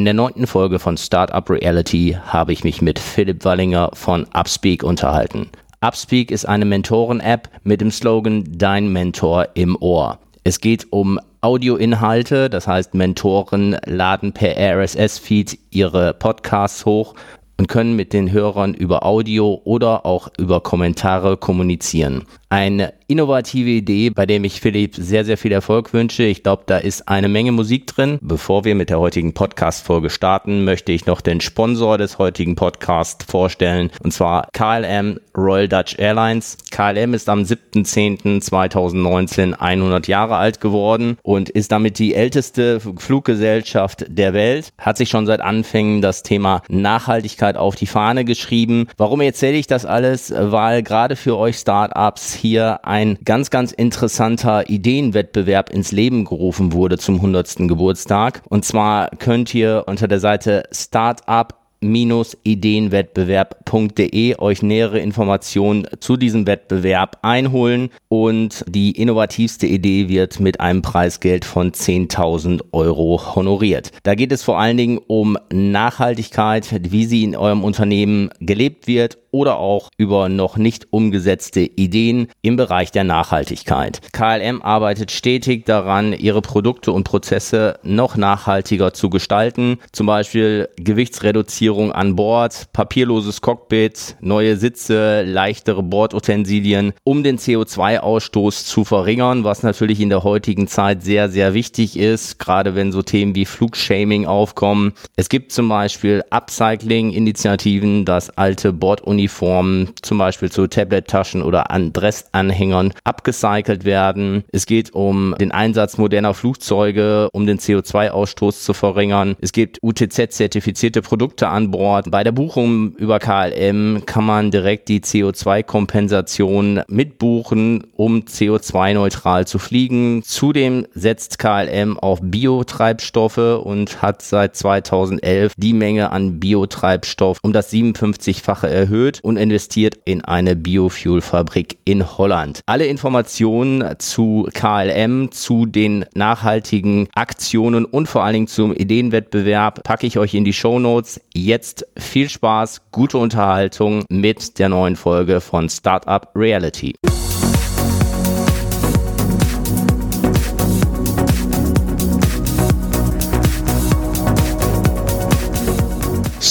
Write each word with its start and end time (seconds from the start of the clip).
In 0.00 0.06
der 0.06 0.14
neunten 0.14 0.46
Folge 0.46 0.78
von 0.78 0.96
Startup 0.96 1.50
Reality 1.50 2.16
habe 2.24 2.54
ich 2.54 2.64
mich 2.64 2.80
mit 2.80 2.98
Philipp 2.98 3.44
Wallinger 3.44 3.90
von 3.92 4.26
Upspeak 4.32 4.82
unterhalten. 4.82 5.50
Upspeak 5.82 6.30
ist 6.30 6.46
eine 6.46 6.64
Mentoren-App 6.64 7.50
mit 7.64 7.82
dem 7.82 7.90
Slogan 7.90 8.44
Dein 8.48 8.90
Mentor 8.90 9.48
im 9.52 9.76
Ohr. 9.78 10.18
Es 10.42 10.62
geht 10.62 10.86
um 10.88 11.20
Audioinhalte, 11.42 12.48
das 12.48 12.66
heißt 12.66 12.94
Mentoren 12.94 13.76
laden 13.84 14.32
per 14.32 14.56
RSS-Feed 14.56 15.58
ihre 15.68 16.14
Podcasts 16.14 16.86
hoch 16.86 17.14
und 17.58 17.68
können 17.68 17.94
mit 17.94 18.14
den 18.14 18.32
Hörern 18.32 18.72
über 18.72 19.04
Audio 19.04 19.60
oder 19.64 20.06
auch 20.06 20.28
über 20.38 20.62
Kommentare 20.62 21.36
kommunizieren. 21.36 22.24
Eine 22.52 22.94
innovative 23.06 23.70
Idee, 23.70 24.10
bei 24.10 24.26
dem 24.26 24.42
ich 24.42 24.60
Philipp 24.60 24.96
sehr, 24.96 25.24
sehr 25.24 25.38
viel 25.38 25.52
Erfolg 25.52 25.92
wünsche. 25.92 26.24
Ich 26.24 26.42
glaube, 26.42 26.64
da 26.66 26.78
ist 26.78 27.08
eine 27.08 27.28
Menge 27.28 27.52
Musik 27.52 27.86
drin. 27.86 28.18
Bevor 28.22 28.64
wir 28.64 28.74
mit 28.74 28.90
der 28.90 28.98
heutigen 28.98 29.34
Podcast-Folge 29.34 30.10
starten, 30.10 30.64
möchte 30.64 30.90
ich 30.90 31.06
noch 31.06 31.20
den 31.20 31.40
Sponsor 31.40 31.96
des 31.96 32.18
heutigen 32.18 32.56
Podcasts 32.56 33.24
vorstellen, 33.24 33.90
und 34.02 34.12
zwar 34.12 34.48
KLM 34.52 35.20
Royal 35.36 35.68
Dutch 35.68 35.96
Airlines. 35.96 36.58
KLM 36.72 37.14
ist 37.14 37.28
am 37.28 37.42
7.10.2019 37.42 39.52
100 39.52 40.08
Jahre 40.08 40.36
alt 40.36 40.60
geworden 40.60 41.18
und 41.22 41.50
ist 41.50 41.70
damit 41.70 42.00
die 42.00 42.14
älteste 42.14 42.80
Fluggesellschaft 42.80 44.06
der 44.08 44.34
Welt. 44.34 44.70
Hat 44.76 44.96
sich 44.96 45.08
schon 45.08 45.26
seit 45.26 45.40
Anfängen 45.40 46.02
das 46.02 46.24
Thema 46.24 46.62
Nachhaltigkeit 46.68 47.56
auf 47.56 47.76
die 47.76 47.86
Fahne 47.86 48.24
geschrieben. 48.24 48.88
Warum 48.96 49.20
erzähle 49.20 49.56
ich 49.56 49.68
das 49.68 49.86
alles? 49.86 50.34
Weil 50.36 50.82
gerade 50.82 51.14
für 51.14 51.36
euch 51.36 51.56
Startups 51.56 52.39
hier 52.40 52.84
ein 52.84 53.18
ganz, 53.24 53.50
ganz 53.50 53.72
interessanter 53.72 54.68
Ideenwettbewerb 54.68 55.70
ins 55.70 55.92
Leben 55.92 56.24
gerufen 56.24 56.72
wurde 56.72 56.98
zum 56.98 57.16
100. 57.16 57.68
Geburtstag. 57.68 58.42
Und 58.48 58.64
zwar 58.64 59.10
könnt 59.10 59.54
ihr 59.54 59.84
unter 59.86 60.08
der 60.08 60.20
Seite 60.20 60.64
Startup 60.72 61.54
ideenwettbewerb.de 61.82 64.38
euch 64.38 64.62
nähere 64.62 64.98
Informationen 64.98 65.86
zu 66.00 66.18
diesem 66.18 66.46
Wettbewerb 66.46 67.18
einholen 67.22 67.88
und 68.08 68.64
die 68.68 68.90
innovativste 68.90 69.66
Idee 69.66 70.08
wird 70.08 70.40
mit 70.40 70.60
einem 70.60 70.82
Preisgeld 70.82 71.46
von 71.46 71.72
10.000 71.72 72.64
Euro 72.72 73.34
honoriert. 73.34 73.92
Da 74.02 74.14
geht 74.14 74.32
es 74.32 74.42
vor 74.42 74.58
allen 74.58 74.76
Dingen 74.76 74.98
um 74.98 75.38
Nachhaltigkeit, 75.52 76.68
wie 76.90 77.06
sie 77.06 77.24
in 77.24 77.34
eurem 77.36 77.64
Unternehmen 77.64 78.28
gelebt 78.40 78.86
wird 78.86 79.16
oder 79.30 79.58
auch 79.58 79.90
über 79.96 80.28
noch 80.28 80.56
nicht 80.56 80.88
umgesetzte 80.90 81.60
Ideen 81.60 82.28
im 82.42 82.56
Bereich 82.56 82.90
der 82.92 83.04
Nachhaltigkeit. 83.04 84.00
KLM 84.12 84.62
arbeitet 84.62 85.10
stetig 85.10 85.64
daran, 85.66 86.12
ihre 86.12 86.42
Produkte 86.42 86.92
und 86.92 87.04
Prozesse 87.04 87.78
noch 87.82 88.16
nachhaltiger 88.16 88.92
zu 88.92 89.10
gestalten, 89.10 89.78
zum 89.92 90.06
Beispiel 90.06 90.68
Gewichtsreduzierung 90.76 91.92
an 91.92 92.16
Bord, 92.16 92.68
papierloses 92.72 93.40
Cockpit, 93.40 94.16
neue 94.20 94.56
Sitze, 94.56 95.22
leichtere 95.22 95.82
Bordutensilien, 95.82 96.92
um 97.04 97.22
den 97.22 97.38
CO2-Ausstoß 97.38 98.64
zu 98.64 98.84
verringern, 98.84 99.44
was 99.44 99.62
natürlich 99.62 100.00
in 100.00 100.08
der 100.08 100.24
heutigen 100.24 100.66
Zeit 100.66 101.02
sehr, 101.02 101.28
sehr 101.28 101.54
wichtig 101.54 101.98
ist, 101.98 102.38
gerade 102.38 102.74
wenn 102.74 102.92
so 102.92 103.02
Themen 103.02 103.34
wie 103.34 103.44
Flugshaming 103.44 104.26
aufkommen. 104.26 104.92
Es 105.16 105.28
gibt 105.28 105.52
zum 105.52 105.68
Beispiel 105.68 106.22
Upcycling-Initiativen, 106.30 108.04
dass 108.04 108.30
alte 108.30 108.72
Borduniformen 108.72 109.19
Uniformen, 109.20 109.90
zum 110.00 110.16
Beispiel 110.16 110.50
zu 110.50 110.66
Tablet-Taschen 110.66 111.42
oder 111.42 111.70
an 111.70 111.92
Dressanhängern, 111.92 112.92
abgecycelt 113.04 113.84
werden. 113.84 114.44
Es 114.50 114.64
geht 114.64 114.94
um 114.94 115.34
den 115.38 115.52
Einsatz 115.52 115.98
moderner 115.98 116.32
Flugzeuge, 116.32 117.28
um 117.32 117.46
den 117.46 117.58
CO2-Ausstoß 117.58 118.62
zu 118.64 118.72
verringern. 118.72 119.36
Es 119.40 119.52
gibt 119.52 119.78
UTZ-zertifizierte 119.82 121.02
Produkte 121.02 121.48
an 121.48 121.70
Bord. 121.70 122.10
Bei 122.10 122.24
der 122.24 122.32
Buchung 122.32 122.94
über 122.96 123.18
KLM 123.18 124.04
kann 124.06 124.24
man 124.24 124.50
direkt 124.50 124.88
die 124.88 125.00
CO2-Kompensation 125.00 126.80
mitbuchen, 126.88 127.84
um 127.96 128.20
CO2-neutral 128.20 129.46
zu 129.46 129.58
fliegen. 129.58 130.22
Zudem 130.24 130.86
setzt 130.94 131.38
KLM 131.38 131.98
auf 131.98 132.20
Biotreibstoffe 132.22 133.60
und 133.62 134.00
hat 134.00 134.22
seit 134.22 134.56
2011 134.56 135.52
die 135.58 135.74
Menge 135.74 136.10
an 136.10 136.40
Biotreibstoff 136.40 137.38
um 137.42 137.52
das 137.52 137.70
57-fache 137.70 138.66
erhöht 138.66 139.09
erhöht 139.10 139.20
und 139.22 139.36
investiert 139.36 139.98
in 140.04 140.22
eine 140.22 140.56
Biofuelfabrik 140.56 141.78
in 141.84 142.18
Holland. 142.18 142.60
Alle 142.66 142.86
Informationen 142.86 143.98
zu 143.98 144.48
KLM, 144.54 145.30
zu 145.32 145.66
den 145.66 146.04
nachhaltigen 146.14 147.08
Aktionen 147.14 147.84
und 147.84 148.06
vor 148.06 148.24
allen 148.24 148.34
Dingen 148.34 148.46
zum 148.46 148.74
Ideenwettbewerb 148.74 149.82
packe 149.84 150.06
ich 150.06 150.18
euch 150.18 150.34
in 150.34 150.44
die 150.44 150.52
Show 150.52 150.78
Notes. 150.78 151.20
Jetzt 151.34 151.86
viel 151.96 152.28
Spaß, 152.28 152.82
gute 152.90 153.18
Unterhaltung 153.18 154.04
mit 154.08 154.58
der 154.58 154.68
neuen 154.68 154.96
Folge 154.96 155.40
von 155.40 155.68
Startup 155.68 156.28
Reality. 156.34 156.94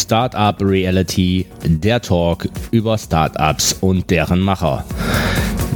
Startup 0.09 0.59
Reality, 0.59 1.46
der 1.64 2.02
Talk 2.02 2.50
über 2.72 2.97
Startups 2.97 3.74
und 3.80 4.09
deren 4.09 4.40
Macher. 4.40 4.84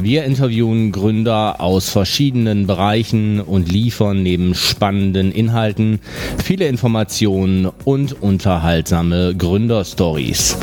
Wir 0.02 0.24
interviewen 0.24 0.92
Gründer 0.92 1.62
aus 1.62 1.92
verschiedenen 1.92 2.66
Bereichen 2.66 3.42
und 3.42 3.72
liefern 3.72 4.24
neben 4.24 4.56
spannenden 4.56 5.32
Inhalten 5.32 6.00
viele 6.44 6.68
Informationen 6.68 7.70
und 7.86 8.24
unterhaltsame 8.24 9.36
Gründerstories. 9.38 10.58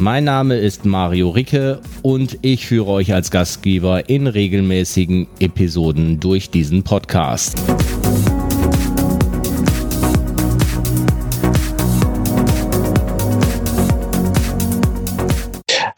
Mein 0.00 0.24
Name 0.24 0.56
ist 0.56 0.84
Mario 0.84 1.30
Ricke 1.30 1.78
und 2.02 2.40
ich 2.42 2.66
führe 2.66 2.90
euch 2.90 3.14
als 3.14 3.30
Gastgeber 3.30 4.08
in 4.08 4.26
regelmäßigen 4.26 5.28
Episoden 5.38 6.18
durch 6.18 6.50
diesen 6.50 6.82
Podcast. 6.82 7.56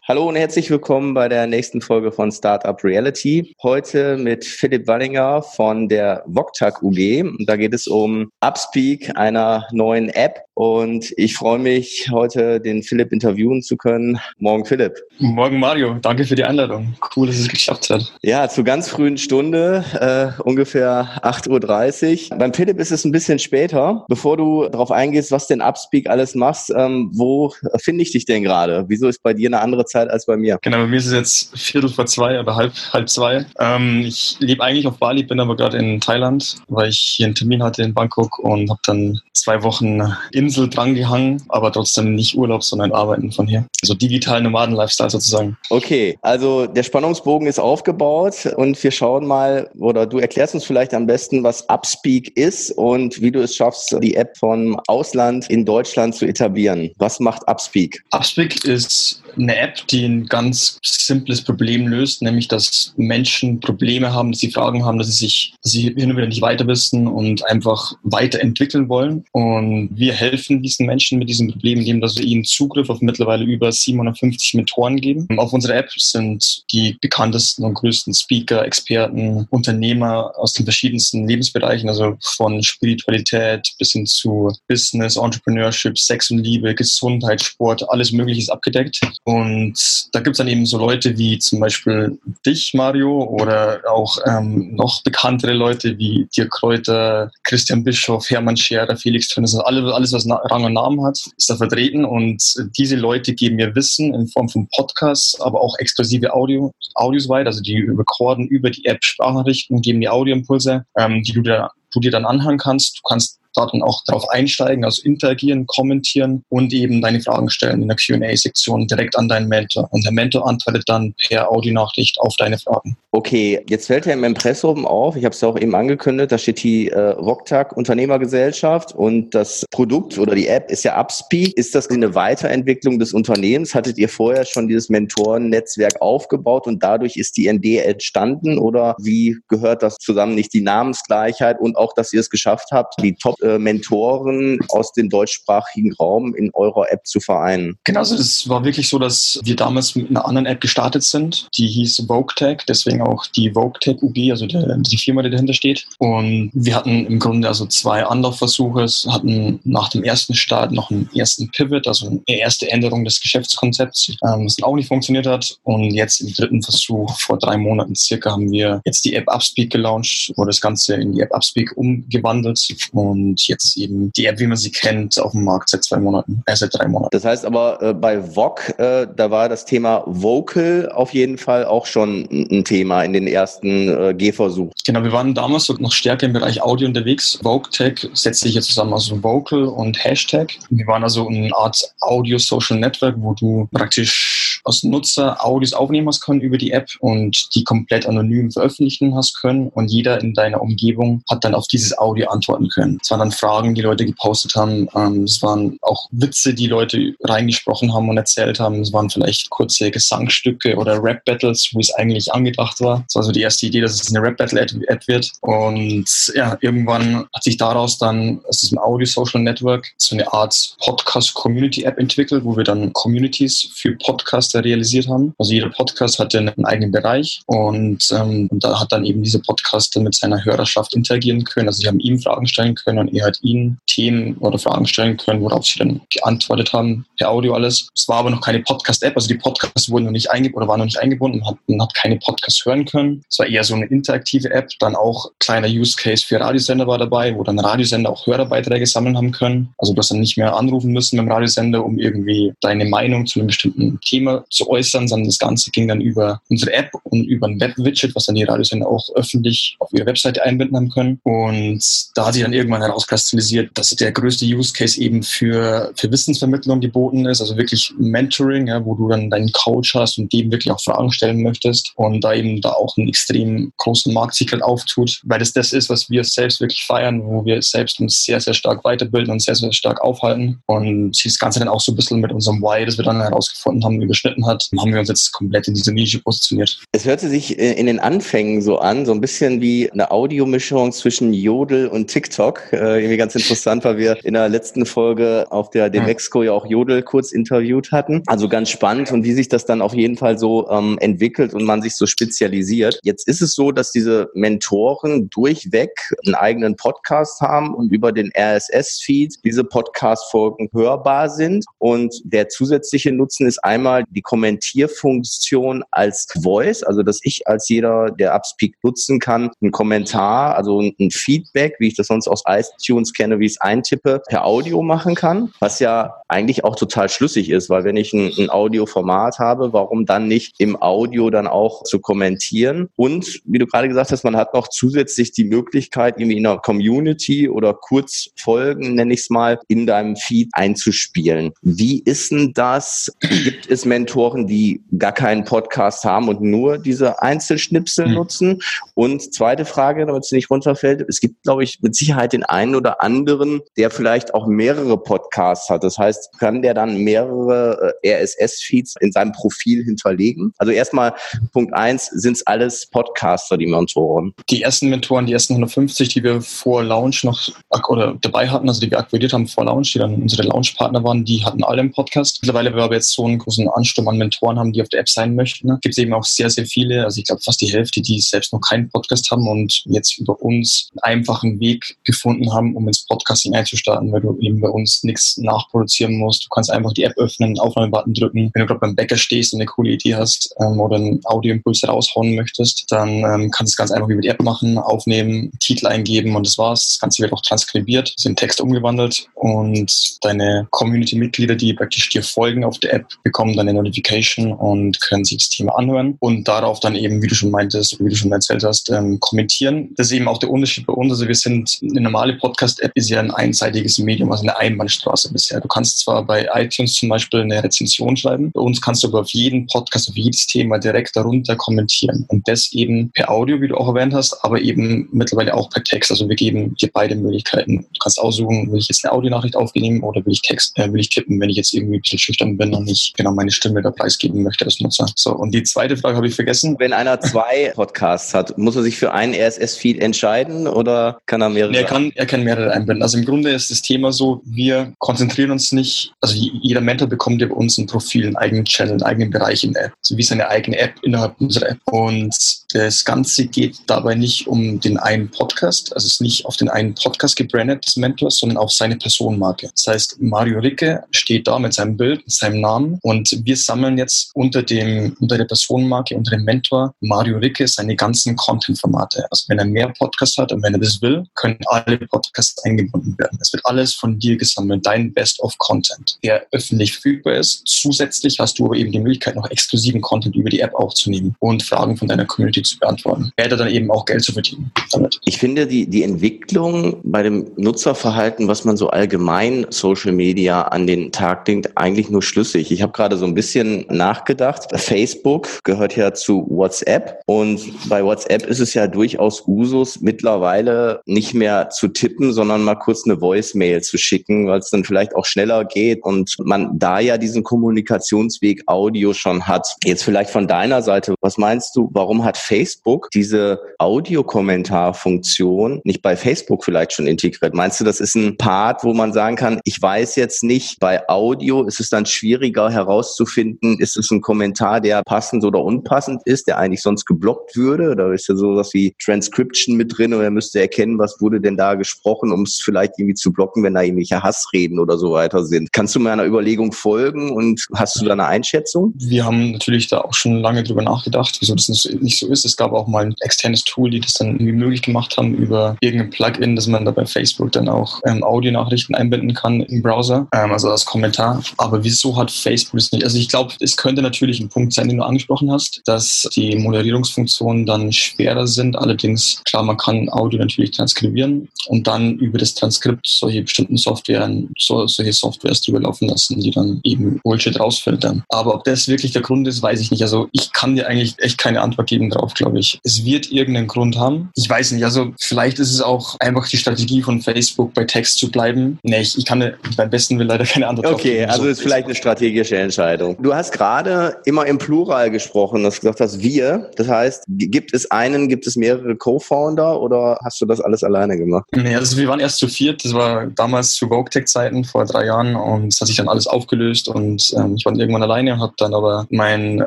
Hallo 0.07 0.29
und 0.29 0.35
herzlich 0.35 0.69
willkommen 0.69 1.15
bei 1.15 1.27
der 1.27 1.47
nächsten 1.47 1.81
Folge 1.81 2.11
von 2.11 2.31
Startup 2.31 2.77
Reality. 2.83 3.55
Heute 3.63 4.17
mit 4.17 4.45
Philipp 4.45 4.85
Wallinger 4.85 5.41
von 5.41 5.89
der 5.89 6.23
Voktak 6.27 6.83
UG. 6.83 7.23
Da 7.47 7.55
geht 7.55 7.73
es 7.73 7.87
um 7.87 8.29
Upspeak, 8.39 9.17
einer 9.17 9.67
neuen 9.71 10.09
App. 10.09 10.44
Und 10.55 11.13
ich 11.17 11.35
freue 11.35 11.59
mich, 11.59 12.09
heute 12.11 12.61
den 12.61 12.81
Philipp 12.81 13.11
interviewen 13.11 13.61
zu 13.61 13.75
können. 13.75 14.19
Morgen, 14.39 14.65
Philipp. 14.65 14.93
Morgen, 15.19 15.59
Mario. 15.59 15.95
Danke 16.01 16.23
für 16.23 16.35
die 16.35 16.45
Einladung. 16.45 16.95
Cool, 17.15 17.27
dass 17.27 17.37
es 17.37 17.49
geklappt 17.49 17.89
hat. 17.89 18.13
Ja, 18.21 18.47
zur 18.47 18.63
ganz 18.63 18.89
frühen 18.89 19.17
Stunde, 19.17 19.83
äh, 19.99 20.41
ungefähr 20.43 21.19
8.30 21.23 22.31
Uhr. 22.31 22.37
Beim 22.37 22.53
Philipp 22.53 22.79
ist 22.79 22.91
es 22.91 23.03
ein 23.03 23.11
bisschen 23.11 23.37
später. 23.37 24.05
Bevor 24.07 24.37
du 24.37 24.69
darauf 24.69 24.91
eingehst, 24.91 25.31
was 25.31 25.47
denn 25.47 25.61
Upspeak 25.61 26.09
alles 26.09 26.35
machst, 26.35 26.71
ähm, 26.75 27.11
wo 27.13 27.53
finde 27.77 28.03
ich 28.03 28.11
dich 28.11 28.25
denn 28.25 28.43
gerade? 28.43 28.85
Wieso 28.87 29.09
ist 29.09 29.21
bei 29.23 29.33
dir 29.33 29.49
eine 29.49 29.59
andere 29.59 29.85
Zeit 29.85 30.09
als 30.09 30.25
bei 30.25 30.37
mir. 30.37 30.57
Genau, 30.61 30.77
bei 30.77 30.87
mir 30.87 30.97
ist 30.97 31.07
es 31.07 31.13
jetzt 31.13 31.57
Viertel 31.57 31.89
vor 31.89 32.05
zwei 32.05 32.39
oder 32.39 32.55
halb, 32.55 32.73
halb 32.93 33.09
zwei. 33.09 33.45
Ähm, 33.59 34.03
ich 34.05 34.37
lebe 34.39 34.63
eigentlich 34.63 34.87
auf 34.87 34.97
Bali, 34.97 35.23
bin 35.23 35.41
aber 35.41 35.57
gerade 35.57 35.77
in 35.77 35.99
Thailand, 35.99 36.55
weil 36.69 36.89
ich 36.89 37.15
hier 37.17 37.25
einen 37.25 37.35
Termin 37.35 37.61
hatte 37.61 37.83
in 37.83 37.93
Bangkok 37.93 38.39
und 38.39 38.69
habe 38.69 38.79
dann 38.85 39.19
zwei 39.33 39.61
Wochen 39.63 40.01
Insel 40.45 40.69
dran 40.69 40.93
gehangen, 40.93 41.41
aber 41.49 41.71
trotzdem 41.71 42.13
nicht 42.13 42.37
Urlaub, 42.37 42.63
sondern 42.63 42.91
Arbeiten 42.91 43.31
von 43.31 43.47
hier. 43.47 43.65
Also 43.81 43.95
digital 43.95 44.41
Nomaden-Lifestyle 44.41 45.09
sozusagen. 45.09 45.57
Okay, 45.69 46.17
also 46.21 46.67
der 46.67 46.83
Spannungsbogen 46.83 47.47
ist 47.47 47.59
aufgebaut 47.59 48.45
und 48.55 48.81
wir 48.83 48.91
schauen 48.91 49.25
mal, 49.25 49.69
oder 49.79 50.05
du 50.05 50.19
erklärst 50.19 50.53
uns 50.53 50.65
vielleicht 50.65 50.93
am 50.93 51.07
besten, 51.07 51.43
was 51.43 51.67
Upspeak 51.67 52.37
ist 52.37 52.71
und 52.71 53.21
wie 53.21 53.31
du 53.31 53.41
es 53.41 53.55
schaffst, 53.55 53.95
die 54.01 54.15
App 54.15 54.37
vom 54.37 54.79
Ausland 54.87 55.49
in 55.49 55.65
Deutschland 55.65 56.13
zu 56.13 56.25
etablieren. 56.25 56.91
Was 56.97 57.19
macht 57.19 57.47
Upspeak? 57.47 58.03
Upspeak 58.11 58.63
ist 58.65 59.23
eine 59.37 59.57
App, 59.57 59.87
die 59.87 60.05
ein 60.05 60.25
ganz 60.25 60.79
simples 60.83 61.43
Problem 61.43 61.87
löst, 61.87 62.21
nämlich 62.21 62.47
dass 62.47 62.93
Menschen 62.97 63.59
Probleme 63.59 64.13
haben, 64.13 64.31
dass 64.31 64.41
sie 64.41 64.51
Fragen 64.51 64.85
haben, 64.85 64.97
dass 64.97 65.07
sie 65.07 65.25
sich, 65.25 65.53
dass 65.61 65.71
sie 65.71 65.93
hin 65.95 66.11
und 66.11 66.17
wieder 66.17 66.27
nicht 66.27 66.41
weiter 66.41 66.67
wissen 66.67 67.07
und 67.07 67.45
einfach 67.45 67.93
weiterentwickeln 68.03 68.89
wollen. 68.89 69.25
Und 69.31 69.89
wir 69.93 70.13
helfen 70.13 70.61
diesen 70.61 70.85
Menschen 70.85 71.19
mit 71.19 71.29
diesem 71.29 71.51
Problem, 71.51 71.79
indem 71.79 72.01
dass 72.01 72.17
wir 72.17 72.25
ihnen 72.25 72.43
Zugriff 72.43 72.89
auf 72.89 73.01
mittlerweile 73.01 73.43
über 73.43 73.71
750 73.71 74.55
Mentoren 74.55 74.97
geben. 74.97 75.27
Auf 75.37 75.53
unserer 75.53 75.75
App 75.75 75.91
sind 75.97 76.63
die 76.71 76.97
bekanntesten 77.01 77.63
und 77.63 77.75
größten 77.75 78.13
Speaker, 78.13 78.65
Experten, 78.65 79.47
Unternehmer 79.49 80.31
aus 80.37 80.53
den 80.53 80.65
verschiedensten 80.65 81.27
Lebensbereichen, 81.27 81.89
also 81.89 82.17
von 82.21 82.61
Spiritualität 82.63 83.73
bis 83.77 83.91
hin 83.91 84.05
zu 84.05 84.51
Business, 84.67 85.15
Entrepreneurship, 85.15 85.97
Sex 85.97 86.31
und 86.31 86.39
Liebe, 86.39 86.73
Gesundheit, 86.75 87.41
Sport, 87.41 87.87
alles 87.89 88.11
Mögliche 88.11 88.41
ist 88.41 88.49
abgedeckt. 88.49 88.99
Und 89.27 90.07
da 90.13 90.19
gibt 90.19 90.35
es 90.35 90.37
dann 90.37 90.47
eben 90.47 90.67
so 90.67 90.77
Leute 90.77 91.17
wie 91.17 91.39
zum 91.39 91.59
Beispiel 91.59 92.19
dich, 92.45 92.75
Mario, 92.75 93.23
oder 93.23 93.81
auch 93.89 94.19
ähm, 94.27 94.75
noch 94.75 95.01
bekanntere 95.01 95.53
Leute 95.53 95.97
wie 95.97 96.27
Dirk 96.37 96.51
Kräuter, 96.51 97.31
Christian 97.41 97.83
Bischoff, 97.83 98.29
Hermann 98.29 98.55
Scherer, 98.55 98.95
Felix 98.95 99.27
Tönnies, 99.29 99.55
also 99.55 99.65
alles, 99.65 99.91
alles, 99.91 100.13
was 100.13 100.29
Rang 100.29 100.65
und 100.65 100.73
Namen 100.73 101.03
hat, 101.03 101.19
ist 101.37 101.49
da 101.49 101.55
vertreten 101.55 102.05
und 102.05 102.37
diese 102.77 102.97
Leute 102.97 103.33
geben 103.33 103.55
mir 103.55 103.73
Wissen 103.73 104.13
in 104.13 104.27
Form 104.27 104.47
von 104.47 104.67
Podcasts, 104.75 105.41
aber 105.41 105.59
auch 105.59 105.75
exklusive 105.79 106.31
Audio, 106.31 106.71
Audios 106.93 107.27
weiter, 107.27 107.47
also 107.47 107.63
die 107.63 107.79
recorden 107.79 108.47
über 108.47 108.69
die 108.69 108.85
App 108.85 109.03
Sprachnachrichten, 109.03 109.81
geben 109.81 110.01
die 110.01 110.09
Audioimpulse, 110.09 110.85
ähm, 110.97 111.23
die 111.23 111.33
du 111.33 111.41
dir, 111.41 111.71
du 111.91 111.99
dir 111.99 112.11
dann 112.11 112.25
anhören 112.25 112.59
kannst. 112.59 112.99
Du 112.99 113.01
kannst 113.07 113.39
da 113.55 113.65
dann 113.71 113.81
auch 113.81 114.03
darauf 114.05 114.29
einsteigen, 114.29 114.85
also 114.85 115.01
interagieren, 115.03 115.65
kommentieren 115.67 116.43
und 116.49 116.73
eben 116.73 117.01
deine 117.01 117.21
Fragen 117.21 117.49
stellen 117.49 117.81
in 117.81 117.87
der 117.87 117.97
Qa-Sektion 117.97 118.87
direkt 118.87 119.17
an 119.17 119.27
deinen 119.27 119.47
Mentor. 119.47 119.87
Und 119.91 120.05
der 120.05 120.11
Mentor 120.11 120.47
antwortet 120.47 120.83
dann 120.87 121.13
per 121.27 121.51
Audionachricht 121.51 122.19
auf 122.19 122.35
deine 122.37 122.57
Fragen. 122.57 122.97
Okay, 123.11 123.63
jetzt 123.69 123.87
fällt 123.87 124.05
ja 124.05 124.13
im 124.13 124.23
Impressum 124.23 124.85
auf, 124.85 125.15
ich 125.15 125.23
habe 125.23 125.33
es 125.33 125.41
ja 125.41 125.47
auch 125.47 125.57
eben 125.57 125.73
angekündigt, 125.73 126.31
da 126.31 126.37
steht 126.37 126.61
die 126.63 126.89
äh, 126.91 127.15
Vogtag 127.15 127.77
Unternehmergesellschaft 127.77 128.93
und 128.93 129.33
das 129.33 129.65
Produkt 129.71 130.17
oder 130.17 130.35
die 130.35 130.47
App 130.47 130.69
ist 130.69 130.83
ja 130.83 130.99
Upspeak. 130.99 131.57
Ist 131.57 131.75
das 131.75 131.89
eine 131.89 132.13
Weiterentwicklung 132.13 132.99
des 132.99 133.13
Unternehmens? 133.13 133.73
Hattet 133.73 133.97
ihr 133.97 134.09
vorher 134.09 134.45
schon 134.45 134.67
dieses 134.67 134.89
Mentoren-Netzwerk 134.89 136.01
aufgebaut 136.01 136.67
und 136.67 136.83
dadurch 136.83 137.15
ist 137.15 137.37
die 137.37 137.51
ND 137.51 137.85
entstanden 137.85 138.57
oder 138.57 138.95
wie 138.99 139.37
gehört 139.47 139.81
das 139.81 139.97
zusammen? 139.97 140.35
Nicht 140.35 140.53
die 140.53 140.61
Namensgleichheit 140.61 141.59
und 141.59 141.77
auch, 141.77 141.93
dass 141.93 142.11
ihr 142.11 142.19
es 142.19 142.29
geschafft 142.29 142.69
habt, 142.71 142.95
die 143.01 143.15
Top 143.15 143.41
äh, 143.45 143.59
Mentoren 143.59 144.59
aus 144.69 144.91
dem 144.93 145.09
deutschsprachigen 145.09 145.93
Raum 145.93 146.35
in 146.35 146.51
eurer 146.53 146.91
App 146.91 147.05
zu 147.05 147.19
vereinen? 147.19 147.77
Genau, 147.83 147.99
also 147.99 148.15
es 148.15 148.49
war 148.49 148.63
wirklich 148.63 148.89
so, 148.89 148.99
dass 148.99 149.39
wir 149.43 149.55
damals 149.55 149.95
mit 149.95 150.09
einer 150.09 150.25
anderen 150.25 150.45
App 150.45 150.61
gestartet 150.61 151.03
sind, 151.03 151.47
die 151.57 151.67
hieß 151.67 152.07
VogueTech, 152.07 152.59
deswegen 152.67 153.01
auch 153.01 153.25
die 153.27 153.55
VogueTech 153.55 154.01
UG, 154.01 154.31
also 154.31 154.47
der, 154.47 154.77
die 154.77 154.97
Firma, 154.97 155.21
die 155.21 155.29
dahinter 155.29 155.53
steht. 155.53 155.85
Und 155.99 156.51
wir 156.53 156.75
hatten 156.75 157.05
im 157.05 157.19
Grunde 157.19 157.47
also 157.47 157.65
zwei 157.65 158.03
Anlaufversuche, 158.03 158.85
hatten 159.11 159.59
nach 159.63 159.89
dem 159.89 160.03
ersten 160.03 160.33
Start 160.33 160.71
noch 160.71 160.91
einen 160.91 161.09
ersten 161.15 161.49
Pivot, 161.51 161.87
also 161.87 162.07
eine 162.07 162.39
erste 162.39 162.69
Änderung 162.71 163.05
des 163.05 163.21
Geschäftskonzepts, 163.21 164.09
ähm, 164.23 164.45
was 164.45 164.61
auch 164.63 164.75
nicht 164.75 164.87
funktioniert 164.87 165.27
hat. 165.27 165.57
Und 165.63 165.91
jetzt 165.91 166.21
im 166.21 166.33
dritten 166.33 166.61
Versuch 166.61 167.19
vor 167.19 167.37
drei 167.37 167.57
Monaten 167.57 167.95
circa 167.95 168.31
haben 168.31 168.51
wir 168.51 168.81
jetzt 168.85 169.05
die 169.05 169.15
App 169.15 169.27
Upspeak 169.27 169.71
gelauncht, 169.71 170.31
wurde 170.35 170.49
das 170.49 170.61
Ganze 170.61 170.95
in 170.95 171.13
die 171.13 171.21
App 171.21 171.33
Upspeak 171.33 171.75
umgewandelt 171.75 172.67
und 172.91 173.34
und 173.35 173.47
jetzt 173.47 173.75
eben 173.75 174.13
die 174.13 174.27
App, 174.27 174.39
wie 174.39 174.47
man 174.47 174.55
sie 174.55 174.71
kennt, 174.71 175.19
auf 175.19 175.33
dem 175.33 175.43
Markt 175.43 175.67
seit 175.67 175.83
zwei 175.83 175.97
Monaten, 175.97 176.41
äh, 176.45 176.55
seit 176.55 176.73
drei 176.73 176.87
Monaten. 176.87 177.09
Das 177.11 177.25
heißt 177.25 177.43
aber 177.43 177.81
äh, 177.81 177.93
bei 177.93 178.21
VOG, 178.21 178.79
äh, 178.79 179.07
da 179.13 179.29
war 179.29 179.49
das 179.49 179.65
Thema 179.65 180.03
Vocal 180.05 180.89
auf 180.93 181.13
jeden 181.13 181.37
Fall 181.37 181.65
auch 181.65 181.85
schon 181.85 182.27
ein 182.31 182.63
Thema 182.63 183.03
in 183.03 183.11
den 183.11 183.27
ersten 183.27 183.89
äh, 183.89 184.13
Gehversuchen. 184.13 184.71
Genau, 184.85 185.03
wir 185.03 185.11
waren 185.11 185.33
damals 185.33 185.67
noch 185.67 185.91
stärker 185.91 186.27
im 186.27 186.33
Bereich 186.33 186.61
Audio 186.61 186.87
unterwegs. 186.87 187.37
VogueTech 187.43 188.07
setzt 188.13 188.39
sich 188.39 188.55
jetzt 188.55 188.67
zusammen 188.67 188.93
aus 188.93 189.11
Vocal 189.21 189.65
und 189.65 190.01
Hashtag. 190.01 190.53
Wir 190.69 190.87
waren 190.87 191.03
also 191.03 191.27
eine 191.27 191.53
Art 191.57 191.77
Audio-Social 191.99 192.79
Network, 192.79 193.15
wo 193.17 193.33
du 193.33 193.67
praktisch 193.73 194.44
als 194.65 194.83
Nutzer 194.83 195.45
Audios 195.45 195.73
aufnehmen 195.73 196.07
hast 196.07 196.21
können 196.21 196.41
über 196.41 196.57
die 196.57 196.71
App 196.71 196.89
und 196.99 197.55
die 197.55 197.63
komplett 197.63 198.05
anonym 198.07 198.51
veröffentlichen 198.51 199.15
hast 199.15 199.39
können 199.39 199.69
und 199.69 199.89
jeder 199.89 200.21
in 200.21 200.33
deiner 200.33 200.61
Umgebung 200.61 201.21
hat 201.29 201.43
dann 201.43 201.55
auf 201.55 201.67
dieses 201.67 201.97
Audio 201.97 202.27
antworten 202.29 202.69
können. 202.69 202.97
Es 203.01 203.11
waren 203.11 203.19
dann 203.19 203.31
Fragen, 203.31 203.75
die 203.75 203.81
Leute 203.81 204.05
gepostet 204.05 204.55
haben. 204.55 204.87
Ähm, 204.95 205.23
es 205.23 205.41
waren 205.41 205.77
auch 205.81 206.07
Witze, 206.11 206.53
die 206.53 206.67
Leute 206.67 207.13
reingesprochen 207.23 207.93
haben 207.93 208.09
und 208.09 208.17
erzählt 208.17 208.59
haben. 208.59 208.81
Es 208.81 208.91
waren 208.91 209.09
vielleicht 209.09 209.49
kurze 209.49 209.91
Gesangstücke 209.91 210.75
oder 210.75 211.01
Rap-Battles, 211.01 211.69
wo 211.73 211.79
es 211.79 211.93
eigentlich 211.93 212.33
angedacht 212.33 212.79
war. 212.81 213.03
Es 213.07 213.15
war 213.15 213.23
so 213.23 213.31
die 213.31 213.41
erste 213.41 213.67
Idee, 213.67 213.81
dass 213.81 214.01
es 214.01 214.13
eine 214.13 214.25
Rap-Battle-App 214.25 215.07
wird. 215.07 215.31
Und 215.41 216.05
ja, 216.33 216.57
irgendwann 216.61 217.27
hat 217.33 217.43
sich 217.43 217.57
daraus 217.57 217.97
dann 217.97 218.41
aus 218.47 218.57
diesem 218.57 218.79
Audio-Social 218.79 219.41
Network 219.41 219.93
so 219.97 220.15
eine 220.15 220.31
Art 220.31 220.75
Podcast-Community-App 220.79 221.97
entwickelt, 221.99 222.43
wo 222.43 222.57
wir 222.57 222.63
dann 222.63 222.93
Communities 222.93 223.69
für 223.73 223.95
Podcaster 223.97 224.54
realisiert 224.63 225.07
haben. 225.07 225.33
Also 225.37 225.53
jeder 225.53 225.69
Podcast 225.69 226.19
hatte 226.19 226.39
einen 226.39 226.65
eigenen 226.65 226.91
Bereich 226.91 227.41
und, 227.47 228.07
ähm, 228.11 228.47
und 228.51 228.63
da 228.63 228.79
hat 228.79 228.91
dann 228.91 229.05
eben 229.05 229.23
dieser 229.23 229.39
Podcaster 229.39 229.99
mit 229.99 230.15
seiner 230.15 230.43
Hörerschaft 230.43 230.95
interagieren 230.95 231.43
können. 231.43 231.67
Also 231.67 231.81
sie 231.81 231.87
haben 231.87 231.99
ihm 231.99 232.19
Fragen 232.19 232.47
stellen 232.47 232.75
können 232.75 232.99
und 232.99 233.13
er 233.13 233.27
hat 233.27 233.39
ihnen 233.41 233.79
Themen 233.87 234.37
oder 234.37 234.57
Fragen 234.57 234.87
stellen 234.87 235.17
können, 235.17 235.41
worauf 235.41 235.65
sie 235.65 235.79
dann 235.79 236.01
geantwortet 236.09 236.73
haben, 236.73 237.05
per 237.17 237.29
Audio 237.29 237.53
alles. 237.53 237.89
Es 237.95 238.07
war 238.07 238.17
aber 238.17 238.29
noch 238.29 238.41
keine 238.41 238.59
Podcast-App, 238.61 239.15
also 239.15 239.27
die 239.27 239.35
Podcasts 239.35 239.89
wurden 239.89 240.05
noch 240.05 240.11
nicht 240.11 240.31
eingebunden 240.31 240.57
oder 240.57 240.67
waren 240.67 240.79
noch 240.79 240.85
nicht 240.85 240.99
eingebunden, 240.99 241.39
man 241.39 241.49
hat, 241.49 241.57
man 241.67 241.81
hat 241.81 241.93
keine 241.95 242.17
Podcasts 242.17 242.65
hören 242.65 242.85
können. 242.85 243.23
Es 243.29 243.39
war 243.39 243.47
eher 243.47 243.63
so 243.63 243.75
eine 243.75 243.85
interaktive 243.85 244.51
App, 244.51 244.69
dann 244.79 244.95
auch 244.95 245.31
kleiner 245.39 245.67
Use 245.67 245.95
Case 245.95 246.25
für 246.25 246.39
Radiosender 246.39 246.87
war 246.87 246.97
dabei, 246.97 247.35
wo 247.35 247.43
dann 247.43 247.59
Radiosender 247.59 248.09
auch 248.09 248.25
Hörerbeiträge 248.25 248.85
sammeln 248.85 249.17
haben 249.17 249.31
können. 249.31 249.73
Also 249.77 249.93
du 249.93 249.99
hast 249.99 250.11
dann 250.11 250.19
nicht 250.19 250.37
mehr 250.37 250.55
anrufen 250.55 250.91
müssen 250.91 251.17
beim 251.17 251.31
Radiosender, 251.31 251.83
um 251.83 251.99
irgendwie 251.99 252.53
deine 252.61 252.85
Meinung 252.85 253.25
zu 253.25 253.39
einem 253.39 253.47
bestimmten 253.47 253.99
Thema 254.01 254.44
zu 254.49 254.69
äußern, 254.69 255.07
sondern 255.07 255.27
das 255.27 255.39
Ganze 255.39 255.71
ging 255.71 255.87
dann 255.87 256.01
über 256.01 256.41
unsere 256.49 256.73
App 256.73 256.91
und 257.03 257.25
über 257.25 257.47
ein 257.47 257.59
Web-Widget, 257.59 258.15
was 258.15 258.25
dann 258.25 258.35
die 258.35 258.43
Radiosender 258.43 258.87
auch 258.87 259.07
öffentlich 259.15 259.75
auf 259.79 259.91
ihre 259.93 260.05
Webseite 260.05 260.43
einbinden 260.43 260.75
haben 260.75 260.89
können. 260.89 261.19
Und 261.23 261.83
da 262.15 262.27
hat 262.27 262.33
sich 262.33 262.43
dann 262.43 262.53
irgendwann 262.53 262.81
herauskristallisiert, 262.81 263.71
dass 263.73 263.89
der 263.89 264.11
größte 264.11 264.45
Use 264.45 264.73
Case 264.73 264.99
eben 264.99 265.23
für, 265.23 265.91
für 265.95 266.11
Wissensvermittlung 266.11 266.79
geboten 266.79 267.25
ist, 267.25 267.41
also 267.41 267.57
wirklich 267.57 267.93
Mentoring, 267.97 268.67
ja, 268.67 268.83
wo 268.85 268.95
du 268.95 269.09
dann 269.09 269.29
deinen 269.29 269.51
Coach 269.51 269.95
hast 269.95 270.17
und 270.17 270.31
dem 270.31 270.51
wirklich 270.51 270.71
auch 270.71 270.81
Fragen 270.81 271.11
stellen 271.11 271.41
möchtest 271.41 271.93
und 271.95 272.23
da 272.23 272.33
eben 272.33 272.61
da 272.61 272.71
auch 272.71 272.95
einen 272.97 273.09
extrem 273.09 273.71
großen 273.77 274.13
Marktsiegel 274.13 274.61
auftut, 274.61 275.21
weil 275.25 275.39
das 275.39 275.53
das 275.53 275.73
ist, 275.73 275.89
was 275.89 276.09
wir 276.09 276.23
selbst 276.23 276.59
wirklich 276.61 276.83
feiern, 276.83 277.23
wo 277.25 277.45
wir 277.45 277.61
selbst 277.61 277.99
uns 277.99 278.23
sehr, 278.23 278.39
sehr 278.39 278.53
stark 278.53 278.83
weiterbilden 278.83 279.31
und 279.31 279.41
sehr, 279.41 279.55
sehr 279.55 279.71
stark 279.71 280.01
aufhalten 280.01 280.61
und 280.65 281.23
das 281.23 281.39
Ganze 281.39 281.59
dann 281.59 281.67
auch 281.67 281.79
so 281.79 281.91
ein 281.91 281.95
bisschen 281.95 282.19
mit 282.19 282.31
unserem 282.31 282.61
Why, 282.61 282.85
das 282.85 282.97
wir 282.97 283.05
dann 283.05 283.21
herausgefunden 283.21 283.83
haben, 283.83 284.01
überschnitten 284.01 284.34
hat, 284.45 284.67
haben 284.79 284.91
wir 284.91 284.99
uns 284.99 285.09
jetzt 285.09 285.31
komplett 285.31 285.67
in 285.67 285.75
diese 285.75 285.93
Nische 285.93 286.19
positioniert. 286.19 286.83
Es 286.91 287.05
hörte 287.05 287.29
sich 287.29 287.59
äh, 287.59 287.73
in 287.73 287.85
den 287.85 287.99
Anfängen 287.99 288.61
so 288.61 288.79
an, 288.79 289.05
so 289.05 289.11
ein 289.11 289.21
bisschen 289.21 289.61
wie 289.61 289.91
eine 289.91 290.09
Audiomischung 290.09 290.91
zwischen 290.91 291.33
Jodel 291.33 291.87
und 291.87 292.07
TikTok. 292.07 292.73
Äh, 292.73 293.01
irgendwie 293.01 293.17
ganz 293.17 293.35
interessant, 293.35 293.83
weil 293.83 293.97
wir 293.97 294.17
in 294.25 294.33
der 294.33 294.49
letzten 294.49 294.85
Folge 294.85 295.45
auf 295.49 295.69
der 295.69 295.89
Demexco 295.89 296.43
ja 296.43 296.53
auch 296.53 296.65
Jodel 296.65 297.03
kurz 297.03 297.31
interviewt 297.31 297.91
hatten. 297.91 298.23
Also 298.25 298.49
ganz 298.49 298.69
spannend 298.69 299.11
und 299.11 299.23
wie 299.23 299.33
sich 299.33 299.49
das 299.49 299.65
dann 299.65 299.81
auf 299.81 299.93
jeden 299.93 300.17
Fall 300.17 300.39
so 300.39 300.69
ähm, 300.69 300.97
entwickelt 300.99 301.53
und 301.53 301.63
man 301.63 301.81
sich 301.81 301.95
so 301.95 302.05
spezialisiert. 302.05 302.99
Jetzt 303.03 303.27
ist 303.27 303.41
es 303.41 303.53
so, 303.53 303.71
dass 303.71 303.91
diese 303.91 304.29
Mentoren 304.33 305.29
durchweg 305.29 305.91
einen 306.25 306.35
eigenen 306.35 306.75
Podcast 306.75 307.41
haben 307.41 307.73
und 307.75 307.91
über 307.91 308.11
den 308.11 308.31
RSS-Feed 308.37 309.43
diese 309.43 309.63
Podcast-Folgen 309.63 310.69
hörbar 310.73 311.29
sind. 311.29 311.65
Und 311.77 312.21
der 312.23 312.49
zusätzliche 312.49 313.11
Nutzen 313.11 313.47
ist 313.47 313.63
einmal 313.63 314.03
die 314.15 314.21
Kommentierfunktion 314.21 315.83
als 315.91 316.27
Voice, 316.41 316.83
also 316.83 317.03
dass 317.03 317.19
ich 317.23 317.47
als 317.47 317.69
jeder, 317.69 318.11
der 318.11 318.33
Upspeak 318.35 318.75
nutzen 318.83 319.19
kann, 319.19 319.51
einen 319.61 319.71
Kommentar, 319.71 320.55
also 320.55 320.81
ein 320.81 321.11
Feedback, 321.11 321.75
wie 321.79 321.87
ich 321.87 321.95
das 321.95 322.07
sonst 322.07 322.27
aus 322.27 322.43
iTunes 322.47 323.13
kenne, 323.13 323.39
wie 323.39 323.45
ich 323.45 323.53
es 323.53 323.61
eintippe, 323.61 324.21
per 324.27 324.45
Audio 324.45 324.81
machen 324.81 325.15
kann, 325.15 325.51
was 325.59 325.79
ja 325.79 326.15
eigentlich 326.27 326.63
auch 326.63 326.75
total 326.75 327.09
schlüssig 327.09 327.49
ist, 327.49 327.69
weil 327.69 327.83
wenn 327.83 327.97
ich 327.97 328.13
ein, 328.13 328.31
ein 328.37 328.49
Audioformat 328.49 329.39
habe, 329.39 329.73
warum 329.73 330.05
dann 330.05 330.27
nicht 330.27 330.55
im 330.59 330.81
Audio 330.81 331.29
dann 331.29 331.47
auch 331.47 331.83
zu 331.83 331.99
kommentieren? 331.99 332.89
Und 332.95 333.41
wie 333.45 333.59
du 333.59 333.65
gerade 333.65 333.87
gesagt 333.87 334.11
hast, 334.11 334.23
man 334.23 334.35
hat 334.35 334.53
noch 334.53 334.69
zusätzlich 334.69 335.31
die 335.31 335.43
Möglichkeit, 335.43 336.15
irgendwie 336.17 336.37
in 336.37 336.45
einer 336.45 336.59
Community 336.59 337.49
oder 337.49 337.73
Kurzfolgen, 337.73 338.95
nenne 338.95 339.13
ich 339.13 339.21
es 339.21 339.29
mal, 339.29 339.59
in 339.67 339.85
deinem 339.85 340.15
Feed 340.15 340.49
einzuspielen. 340.53 341.51
Wie 341.61 342.01
ist 342.03 342.31
denn 342.31 342.53
das? 342.53 343.11
Gibt 343.19 343.69
es 343.69 343.85
Mentoren, 344.05 344.45
die 344.45 344.83
gar 344.99 345.11
keinen 345.11 345.45
Podcast 345.45 346.03
haben 346.03 346.27
und 346.27 346.39
nur 346.39 346.77
diese 346.77 347.23
Einzelschnipsel 347.23 348.07
mhm. 348.07 348.13
nutzen? 348.13 348.61
Und 348.93 349.33
zweite 349.33 349.65
Frage, 349.65 350.05
damit 350.05 350.25
es 350.25 350.31
nicht 350.31 350.51
runterfällt, 350.51 351.03
es 351.09 351.19
gibt, 351.19 351.41
glaube 351.41 351.63
ich, 351.63 351.81
mit 351.81 351.95
Sicherheit 351.95 352.33
den 352.33 352.43
einen 352.43 352.75
oder 352.75 353.01
anderen, 353.01 353.61
der 353.77 353.89
vielleicht 353.89 354.35
auch 354.35 354.45
mehrere 354.45 355.01
Podcasts 355.01 355.69
hat. 355.69 355.83
Das 355.83 355.97
heißt, 355.97 356.37
kann 356.39 356.61
der 356.61 356.75
dann 356.75 356.97
mehrere 356.97 357.95
äh, 358.03 358.21
RSS-Feeds 358.21 358.95
in 358.99 359.11
seinem 359.11 359.31
Profil 359.31 359.83
hinterlegen? 359.83 360.53
Also 360.59 360.71
erstmal 360.71 361.13
Punkt 361.51 361.73
eins, 361.73 362.05
sind 362.07 362.37
es 362.37 362.45
alles 362.45 362.85
Podcaster, 362.85 363.57
die 363.57 363.65
Mentoren? 363.65 364.35
Die 364.51 364.61
ersten 364.61 364.89
Mentoren, 364.89 365.25
die 365.25 365.33
ersten 365.33 365.53
150, 365.53 366.09
die 366.09 366.23
wir 366.23 366.41
vor 366.41 366.83
Launch 366.83 367.23
noch 367.23 367.49
oder 367.89 368.15
dabei 368.21 368.47
hatten, 368.49 368.69
also 368.69 368.81
die 368.81 368.91
wir 368.91 368.99
akquiriert 368.99 369.33
haben 369.33 369.47
vor 369.47 369.65
Launch, 369.65 369.93
die 369.93 369.99
dann 369.99 370.21
unsere 370.21 370.43
Launchpartner 370.43 371.03
waren, 371.03 371.25
die 371.25 371.43
hatten 371.43 371.63
alle 371.63 371.81
einen 371.81 371.91
Podcast. 371.91 372.39
Mittlerweile 372.41 372.69
haben 372.69 372.77
wir 372.77 372.83
aber 372.83 372.95
jetzt 372.95 373.11
so 373.11 373.25
einen 373.25 373.39
großen 373.39 373.67
Anspruch 373.69 373.94
Ansturm 373.95 374.07
an 374.09 374.17
Mentoren 374.17 374.59
haben, 374.59 374.73
die 374.73 374.81
auf 374.81 374.89
der 374.89 374.99
App 375.01 375.09
sein 375.09 375.35
möchten. 375.35 375.67
Ne? 375.67 375.79
Gibt 375.81 375.97
eben 375.97 376.13
auch 376.13 376.23
sehr, 376.23 376.49
sehr 376.49 376.65
viele, 376.65 377.03
also 377.03 377.19
ich 377.19 377.25
glaube 377.25 377.41
fast 377.41 377.61
die 377.61 377.71
Hälfte, 377.71 378.01
die 378.01 378.19
selbst 378.19 378.51
noch 378.51 378.59
keinen 378.59 378.89
Podcast 378.89 379.31
haben 379.31 379.47
und 379.47 379.83
jetzt 379.85 380.17
über 380.17 380.39
uns 380.41 380.89
einen 380.91 381.17
einfachen 381.17 381.59
Weg 381.59 381.97
gefunden 382.03 382.51
haben, 382.53 382.75
um 382.75 382.87
ins 382.87 383.05
Podcasting 383.05 383.55
einzustarten, 383.55 384.11
weil 384.11 384.21
du 384.21 384.37
eben 384.39 384.59
bei 384.59 384.69
uns 384.69 385.03
nichts 385.03 385.37
nachproduzieren 385.37 386.17
musst. 386.17 386.45
Du 386.45 386.49
kannst 386.49 386.71
einfach 386.71 386.93
die 386.93 387.03
App 387.03 387.17
öffnen, 387.17 387.57
Aufnahmebutton 387.59 388.13
drücken. 388.13 388.51
Wenn 388.53 388.61
du 388.61 388.67
gerade 388.67 388.79
beim 388.79 388.95
Bäcker 388.95 389.17
stehst 389.17 389.53
und 389.53 389.61
eine 389.61 389.67
coole 389.67 389.91
Idee 389.91 390.15
hast 390.15 390.53
ähm, 390.59 390.79
oder 390.79 390.97
einen 390.97 391.21
Audioimpuls 391.25 391.87
raushauen 391.87 392.35
möchtest, 392.35 392.85
dann 392.89 393.09
ähm, 393.09 393.51
kannst 393.51 393.71
du 393.71 393.75
es 393.75 393.77
ganz 393.77 393.91
einfach 393.91 394.09
über 394.09 394.21
die 394.21 394.27
App 394.27 394.41
machen, 394.41 394.77
aufnehmen, 394.77 395.51
Titel 395.59 395.87
eingeben 395.87 396.35
und 396.35 396.45
das 396.45 396.57
war's. 396.57 396.87
Das 396.89 396.99
Ganze 396.99 397.23
wird 397.23 397.33
auch 397.33 397.41
transkribiert, 397.41 398.13
in 398.23 398.35
Text 398.35 398.59
umgewandelt 398.59 399.27
und 399.35 400.17
deine 400.21 400.67
Community-Mitglieder, 400.71 401.55
die 401.55 401.73
praktisch 401.73 402.09
dir 402.09 402.23
folgen 402.23 402.63
auf 402.63 402.79
der 402.79 402.93
App, 402.93 403.07
bekommen 403.23 403.55
dann 403.55 403.69
eine 403.69 403.84
Notification 403.85 404.51
und 404.53 404.99
können 405.01 405.23
sich 405.23 405.37
das 405.37 405.49
Thema 405.49 405.77
anhören 405.77 406.15
und 406.19 406.47
darauf 406.47 406.79
dann 406.79 406.95
eben, 406.95 407.21
wie 407.21 407.27
du 407.27 407.35
schon 407.35 407.51
meintest, 407.51 407.99
wie 407.99 408.09
du 408.09 408.15
schon 408.15 408.31
erzählt 408.31 408.63
hast, 408.63 408.89
ähm, 408.89 409.19
kommentieren. 409.19 409.89
Das 409.95 410.07
ist 410.07 410.13
eben 410.13 410.27
auch 410.27 410.37
der 410.37 410.49
Unterschied 410.49 410.85
bei 410.85 410.93
uns. 410.93 411.11
Also 411.11 411.27
wir 411.27 411.35
sind, 411.35 411.79
eine 411.81 412.01
normale 412.01 412.33
Podcast-App 412.33 412.91
ist 412.95 413.09
ja 413.09 413.19
ein 413.19 413.31
einseitiges 413.31 413.99
Medium, 413.99 414.31
also 414.31 414.43
eine 414.43 414.57
Einbahnstraße 414.57 415.31
bisher. 415.31 415.61
Du 415.61 415.67
kannst 415.67 415.99
zwar 415.99 416.25
bei 416.25 416.47
iTunes 416.53 416.95
zum 416.95 417.09
Beispiel 417.09 417.41
eine 417.41 417.63
Rezension 417.63 418.17
schreiben, 418.17 418.51
bei 418.51 418.61
uns 418.61 418.81
kannst 418.81 419.03
du 419.03 419.07
aber 419.07 419.21
auf 419.21 419.29
jeden 419.29 419.67
Podcast, 419.67 420.09
auf 420.09 420.17
jedes 420.17 420.47
Thema 420.47 420.77
direkt 420.77 421.15
darunter 421.15 421.55
kommentieren 421.55 422.25
und 422.27 422.47
das 422.47 422.71
eben 422.73 423.11
per 423.11 423.29
Audio, 423.29 423.61
wie 423.61 423.67
du 423.67 423.75
auch 423.75 423.87
erwähnt 423.87 424.13
hast, 424.13 424.43
aber 424.43 424.61
eben 424.61 425.07
mittlerweile 425.11 425.53
auch 425.53 425.69
per 425.69 425.83
Text. 425.83 426.11
Also 426.11 426.27
wir 426.27 426.35
geben 426.35 426.75
dir 426.75 426.89
beide 426.93 427.15
Möglichkeiten. 427.15 427.85
Du 427.93 427.99
kannst 427.99 428.19
aussuchen, 428.19 428.71
will 428.71 428.79
ich 428.79 428.87
jetzt 428.87 429.05
eine 429.05 429.13
Audionachricht 429.13 429.55
aufnehmen 429.55 430.01
oder 430.03 430.25
will 430.25 430.33
ich 430.33 430.41
Text, 430.41 430.77
äh, 430.77 430.91
will 430.91 430.99
ich 430.99 431.09
tippen, 431.09 431.39
wenn 431.39 431.49
ich 431.49 431.57
jetzt 431.57 431.73
irgendwie 431.73 431.97
ein 431.97 432.01
bisschen 432.01 432.19
schüchtern 432.19 432.57
bin 432.57 432.73
und 432.73 432.85
nicht 432.85 433.15
genau 433.15 433.33
meine 433.33 433.51
Stimme 433.51 433.74
da 433.81 433.91
preisgeben 433.91 434.43
möchte 434.43 434.65
als 434.65 434.79
Nutzer. 434.79 435.05
So, 435.15 435.31
und 435.31 435.53
die 435.53 435.63
zweite 435.63 435.97
Frage 435.97 436.17
habe 436.17 436.27
ich 436.27 436.35
vergessen. 436.35 436.75
Wenn 436.79 436.93
einer 436.93 437.19
zwei 437.19 437.71
Podcasts 437.75 438.33
hat, 438.33 438.57
muss 438.57 438.75
er 438.75 438.83
sich 438.83 438.97
für 438.97 439.13
einen 439.13 439.33
RSS-Feed 439.33 439.99
entscheiden 439.99 440.67
oder 440.67 441.19
kann 441.25 441.41
er 441.41 441.49
mehrere? 441.49 441.71
Nee, 441.71 441.79
er 441.79 441.83
kann, 441.85 442.11
er 442.15 442.25
kann 442.25 442.43
mehrere 442.43 442.71
einbinden. 442.71 443.03
Also 443.03 443.17
im 443.17 443.25
Grunde 443.25 443.51
ist 443.51 443.71
das 443.71 443.81
Thema 443.81 444.11
so, 444.11 444.41
wir 444.45 444.93
konzentrieren 444.99 445.51
uns 445.51 445.71
nicht, 445.71 446.13
also 446.21 446.35
jeder 446.35 446.81
Mentor 446.81 447.07
bekommt 447.07 447.41
ja 447.41 447.47
bei 447.47 447.55
uns 447.55 447.77
ein 447.77 447.87
Profil, 447.87 448.25
einen 448.27 448.35
eigenen 448.35 448.65
Channel, 448.65 448.93
einen 448.93 449.03
eigenen 449.03 449.29
Bereich 449.29 449.63
in 449.63 449.73
der 449.73 449.85
App, 449.85 449.93
so 450.01 450.17
wie 450.17 450.23
seine 450.23 450.47
eigene 450.47 450.77
App 450.77 450.93
innerhalb 451.03 451.39
unserer 451.39 451.69
App. 451.69 451.79
Und 451.85 452.35
das 452.73 453.05
Ganze 453.05 453.45
geht 453.47 453.77
dabei 453.87 454.15
nicht 454.15 454.47
um 454.47 454.79
den 454.79 454.97
einen 454.97 455.29
Podcast, 455.29 455.93
also 455.93 456.05
es 456.05 456.13
ist 456.13 456.21
nicht 456.21 456.45
auf 456.45 456.57
den 456.57 456.69
einen 456.69 456.93
Podcast 456.95 457.35
gebrandet 457.35 457.85
des 457.85 457.97
Mentors, 457.97 458.37
sondern 458.37 458.57
auf 458.57 458.71
seine 458.71 458.97
Personenmarke. 458.97 459.69
Das 459.73 459.87
heißt, 459.87 460.21
Mario 460.21 460.59
Ricke 460.59 461.03
steht 461.11 461.47
da 461.47 461.59
mit 461.59 461.73
seinem 461.73 461.97
Bild, 461.97 462.19
mit 462.19 462.31
seinem 462.31 462.61
Namen 462.61 462.99
und 463.01 463.29
wir 463.43 463.57
sammeln 463.65 463.97
jetzt 463.97 464.31
unter 464.33 464.63
dem, 464.63 465.15
unter 465.19 465.37
der 465.37 465.45
Personenmarke, 465.45 466.15
unter 466.15 466.31
dem 466.31 466.43
Mentor 466.43 466.93
Mario 467.01 467.37
Ricke 467.37 467.67
seine 467.67 467.95
ganzen 467.95 468.35
Content-Formate. 468.35 469.25
Also 469.31 469.45
wenn 469.47 469.59
er 469.59 469.65
mehr 469.65 469.93
Podcasts 469.97 470.37
hat 470.37 470.51
und 470.51 470.63
wenn 470.63 470.73
er 470.73 470.79
das 470.79 471.01
will, 471.01 471.23
können 471.35 471.57
alle 471.67 471.97
Podcasts 471.97 472.63
eingebunden 472.63 473.15
werden. 473.17 473.37
Es 473.41 473.51
wird 473.53 473.65
alles 473.65 473.93
von 473.93 474.19
dir 474.19 474.37
gesammelt, 474.37 474.85
dein 474.85 475.13
Best 475.13 475.39
of 475.39 475.57
Content, 475.57 476.17
der 476.23 476.45
öffentlich 476.51 476.93
verfügbar 476.93 477.35
ist. 477.35 477.63
Zusätzlich 477.65 478.39
hast 478.39 478.59
du 478.59 478.65
aber 478.65 478.75
eben 478.75 478.91
die 478.91 478.99
Möglichkeit, 478.99 479.35
noch 479.35 479.49
exklusiven 479.49 480.01
Content 480.01 480.35
über 480.35 480.49
die 480.49 480.59
App 480.59 480.73
aufzunehmen 480.75 481.35
und 481.39 481.63
Fragen 481.63 481.97
von 481.97 482.07
deiner 482.07 482.25
Community 482.25 482.63
zu 482.63 482.77
beantworten. 482.79 483.31
Werde 483.37 483.57
dann 483.57 483.69
eben 483.69 483.91
auch 483.91 484.05
Geld 484.05 484.23
zu 484.23 484.33
verdienen 484.33 484.71
damit. 484.91 485.19
Ich 485.25 485.37
finde 485.37 485.67
die, 485.67 485.87
die 485.87 486.03
Entwicklung 486.03 486.97
bei 487.03 487.23
dem 487.23 487.51
Nutzerverhalten, 487.57 488.47
was 488.47 488.65
man 488.65 488.77
so 488.77 488.89
allgemein 488.89 489.65
Social 489.69 490.11
Media 490.11 490.63
an 490.63 490.87
den 490.87 491.11
Tag 491.11 491.47
legt, 491.47 491.77
eigentlich 491.77 492.09
nur 492.09 492.21
schlüssig. 492.21 492.71
Ich 492.71 492.81
habe 492.81 492.91
gerade 492.91 493.17
so 493.17 493.25
ein 493.25 493.33
bisschen 493.33 493.54
nachgedacht. 493.63 494.67
Facebook 494.79 495.63
gehört 495.63 495.95
ja 495.95 496.13
zu 496.13 496.45
WhatsApp 496.49 497.21
und 497.25 497.89
bei 497.89 498.03
WhatsApp 498.03 498.45
ist 498.45 498.59
es 498.59 498.73
ja 498.73 498.87
durchaus 498.87 499.47
Usus, 499.47 500.01
mittlerweile 500.01 501.01
nicht 501.05 501.33
mehr 501.33 501.69
zu 501.69 501.87
tippen, 501.87 502.33
sondern 502.33 502.63
mal 502.63 502.75
kurz 502.75 503.05
eine 503.05 503.21
Voicemail 503.21 503.81
zu 503.81 503.97
schicken, 503.97 504.47
weil 504.47 504.59
es 504.59 504.69
dann 504.69 504.83
vielleicht 504.83 505.15
auch 505.15 505.25
schneller 505.25 505.65
geht 505.65 506.03
und 506.03 506.35
man 506.39 506.77
da 506.77 506.99
ja 506.99 507.17
diesen 507.17 507.43
Kommunikationsweg 507.43 508.63
Audio 508.67 509.13
schon 509.13 509.47
hat. 509.47 509.67
Jetzt 509.83 510.03
vielleicht 510.03 510.29
von 510.29 510.47
deiner 510.47 510.81
Seite, 510.81 511.15
was 511.21 511.37
meinst 511.37 511.75
du, 511.75 511.89
warum 511.93 512.23
hat 512.23 512.37
Facebook 512.37 513.09
diese 513.13 513.59
Audiokommentarfunktion 513.79 515.81
nicht 515.83 516.01
bei 516.01 516.15
Facebook 516.15 516.63
vielleicht 516.63 516.93
schon 516.93 517.07
integriert? 517.07 517.53
Meinst 517.53 517.79
du, 517.79 517.83
das 517.83 517.99
ist 517.99 518.15
ein 518.15 518.37
Part, 518.37 518.83
wo 518.83 518.93
man 518.93 519.13
sagen 519.13 519.35
kann, 519.35 519.59
ich 519.63 519.81
weiß 519.81 520.15
jetzt 520.15 520.43
nicht, 520.43 520.79
bei 520.79 521.07
Audio 521.09 521.63
ist 521.63 521.79
es 521.79 521.89
dann 521.89 522.05
schwieriger 522.05 522.69
herauszufinden, 522.69 523.44
ist 523.79 523.97
es 523.97 524.11
ein 524.11 524.21
Kommentar, 524.21 524.81
der 524.81 525.03
passend 525.03 525.43
oder 525.43 525.63
unpassend 525.63 526.21
ist, 526.25 526.47
der 526.47 526.57
eigentlich 526.57 526.81
sonst 526.81 527.05
geblockt 527.05 527.55
würde? 527.55 527.91
Oder 527.91 528.13
ist 528.13 528.27
ja 528.27 528.35
sowas 528.35 528.73
wie 528.73 528.95
Transcription 529.03 529.75
mit 529.75 529.97
drin 529.97 530.13
oder 530.13 530.29
müsste 530.29 530.59
erkennen, 530.59 530.99
was 530.99 531.19
wurde 531.19 531.41
denn 531.41 531.57
da 531.57 531.75
gesprochen, 531.75 532.31
um 532.31 532.43
es 532.43 532.61
vielleicht 532.63 532.93
irgendwie 532.97 533.15
zu 533.15 533.31
blocken, 533.31 533.63
wenn 533.63 533.73
da 533.73 533.81
irgendwelche 533.81 534.21
Hassreden 534.21 534.79
oder 534.79 534.97
so 534.97 535.11
weiter 535.11 535.43
sind? 535.43 535.71
Kannst 535.73 535.95
du 535.95 535.99
meiner 535.99 536.25
Überlegung 536.25 536.71
folgen 536.71 537.31
und 537.31 537.65
hast 537.75 538.01
du 538.01 538.05
da 538.05 538.13
eine 538.13 538.25
Einschätzung? 538.25 538.93
Wir 538.97 539.25
haben 539.25 539.51
natürlich 539.51 539.87
da 539.87 540.01
auch 540.01 540.13
schon 540.13 540.39
lange 540.39 540.63
drüber 540.63 540.81
nachgedacht, 540.81 541.37
wieso 541.39 541.55
das 541.55 541.67
nicht 541.69 542.19
so 542.19 542.27
ist. 542.27 542.45
Es 542.45 542.57
gab 542.57 542.71
auch 542.73 542.87
mal 542.87 543.05
ein 543.05 543.15
externes 543.21 543.63
Tool, 543.63 543.89
die 543.89 543.99
das 543.99 544.13
dann 544.13 544.29
irgendwie 544.35 544.53
möglich 544.53 544.81
gemacht 544.81 545.17
haben 545.17 545.35
über 545.35 545.75
irgendein 545.81 546.09
Plugin, 546.09 546.55
dass 546.55 546.67
man 546.67 546.85
da 546.85 546.91
bei 546.91 547.05
Facebook 547.05 547.51
dann 547.51 547.69
auch 547.69 548.01
ähm, 548.05 548.23
Audionachrichten 548.23 548.95
einbinden 548.95 549.33
kann 549.33 549.61
im 549.61 549.81
Browser, 549.81 550.27
ähm, 550.33 550.51
also 550.51 550.69
als 550.69 550.85
Kommentar. 550.85 551.41
Aber 551.57 551.83
wieso 551.83 552.17
hat 552.17 552.31
Facebook 552.31 552.79
das 552.79 552.91
nicht? 552.91 553.03
Also 553.03 553.17
ich 553.17 553.24
glaube, 553.29 553.53
es 553.59 553.77
könnte 553.77 554.01
natürlich 554.01 554.39
ein 554.39 554.49
Punkt 554.49 554.73
sein, 554.73 554.87
den 554.87 554.97
du 554.97 555.03
angesprochen 555.03 555.51
hast, 555.51 555.81
dass 555.85 556.27
die 556.35 556.55
Moderierungsfunktionen 556.55 557.65
dann 557.65 557.91
schwerer 557.91 558.47
sind. 558.47 558.77
Allerdings, 558.77 559.41
klar, 559.45 559.63
man 559.63 559.77
kann 559.77 560.09
Audio 560.09 560.39
natürlich 560.39 560.71
transkribieren 560.71 561.47
und 561.67 561.87
dann 561.87 562.17
über 562.17 562.37
das 562.37 562.53
Transkript 562.53 563.07
solche 563.07 563.41
bestimmten 563.41 563.77
Softwaren, 563.77 564.49
so, 564.57 564.87
solche 564.87 565.13
Softwares 565.13 565.61
drüber 565.61 565.79
laufen 565.79 566.07
lassen, 566.07 566.39
die 566.39 566.51
dann 566.51 566.79
eben 566.83 567.19
Bullshit 567.23 567.59
rausfiltern. 567.59 568.23
Aber 568.29 568.55
ob 568.55 568.63
das 568.63 568.87
wirklich 568.87 569.11
der 569.11 569.21
Grund 569.21 569.47
ist, 569.47 569.61
weiß 569.61 569.79
ich 569.81 569.91
nicht. 569.91 570.01
Also 570.01 570.29
ich 570.31 570.51
kann 570.53 570.75
dir 570.75 570.87
eigentlich 570.87 571.15
echt 571.19 571.37
keine 571.37 571.61
Antwort 571.61 571.87
geben 571.87 572.09
drauf, 572.09 572.33
glaube 572.33 572.59
ich. 572.59 572.79
Es 572.83 573.05
wird 573.05 573.31
irgendeinen 573.31 573.67
Grund 573.67 573.97
haben. 573.97 574.29
Ich 574.35 574.49
weiß 574.49 574.71
nicht. 574.71 574.83
Also 574.83 575.13
vielleicht 575.19 575.59
ist 575.59 575.71
es 575.71 575.81
auch 575.81 576.19
einfach 576.19 576.47
die 576.47 576.57
Strategie 576.57 577.01
von 577.01 577.21
Facebook, 577.21 577.73
bei 577.73 577.85
Text 577.85 578.17
zu 578.17 578.31
bleiben. 578.31 578.79
Nee, 578.83 579.01
ich, 579.01 579.17
ich 579.17 579.25
kann 579.25 579.53
beim 579.75 579.89
besten 579.89 580.19
will 580.19 580.27
leider 580.27 580.45
keine 580.45 580.67
Antwort 580.67 580.87
Okay, 580.87 581.25
also 581.25 581.43
so 581.43 581.49
ist 581.49 581.61
vielleicht 581.61 581.85
eine 581.85 581.95
strategische 581.95 582.57
Entscheidung. 582.57 583.14
Du 583.19 583.33
hast 583.33 583.51
gerade 583.51 584.17
immer 584.25 584.45
im 584.45 584.57
Plural 584.57 585.11
gesprochen, 585.11 585.63
dass 585.63 585.75
du 585.75 585.81
gesagt 585.81 586.01
hast, 586.01 586.21
wir. 586.21 586.69
Das 586.75 586.87
heißt, 586.87 587.23
gibt 587.27 587.73
es 587.73 587.89
einen, 587.91 588.27
gibt 588.27 588.47
es 588.47 588.55
mehrere 588.55 588.95
Co-Founder 588.95 589.81
oder 589.81 590.17
hast 590.23 590.41
du 590.41 590.45
das 590.45 590.61
alles 590.61 590.83
alleine 590.83 591.17
gemacht? 591.17 591.45
Nee, 591.55 591.75
also 591.75 591.97
wir 591.97 592.07
waren 592.07 592.19
erst 592.19 592.37
zu 592.37 592.47
viert. 592.47 592.83
Das 592.83 592.93
war 592.93 593.27
damals 593.27 593.73
zu 593.73 593.89
VogueTech-Zeiten 593.89 594.63
vor 594.63 594.85
drei 594.85 595.05
Jahren 595.05 595.35
und 595.35 595.73
es 595.73 595.81
hat 595.81 595.87
sich 595.87 595.97
dann 595.97 596.07
alles 596.07 596.27
aufgelöst 596.27 596.87
und 596.87 597.33
ähm, 597.37 597.55
ich 597.57 597.65
war 597.65 597.71
dann 597.71 597.79
irgendwann 597.79 598.03
alleine 598.03 598.33
und 598.33 598.39
habe 598.41 598.53
dann 598.57 598.73
aber 598.73 599.07
meinen 599.09 599.63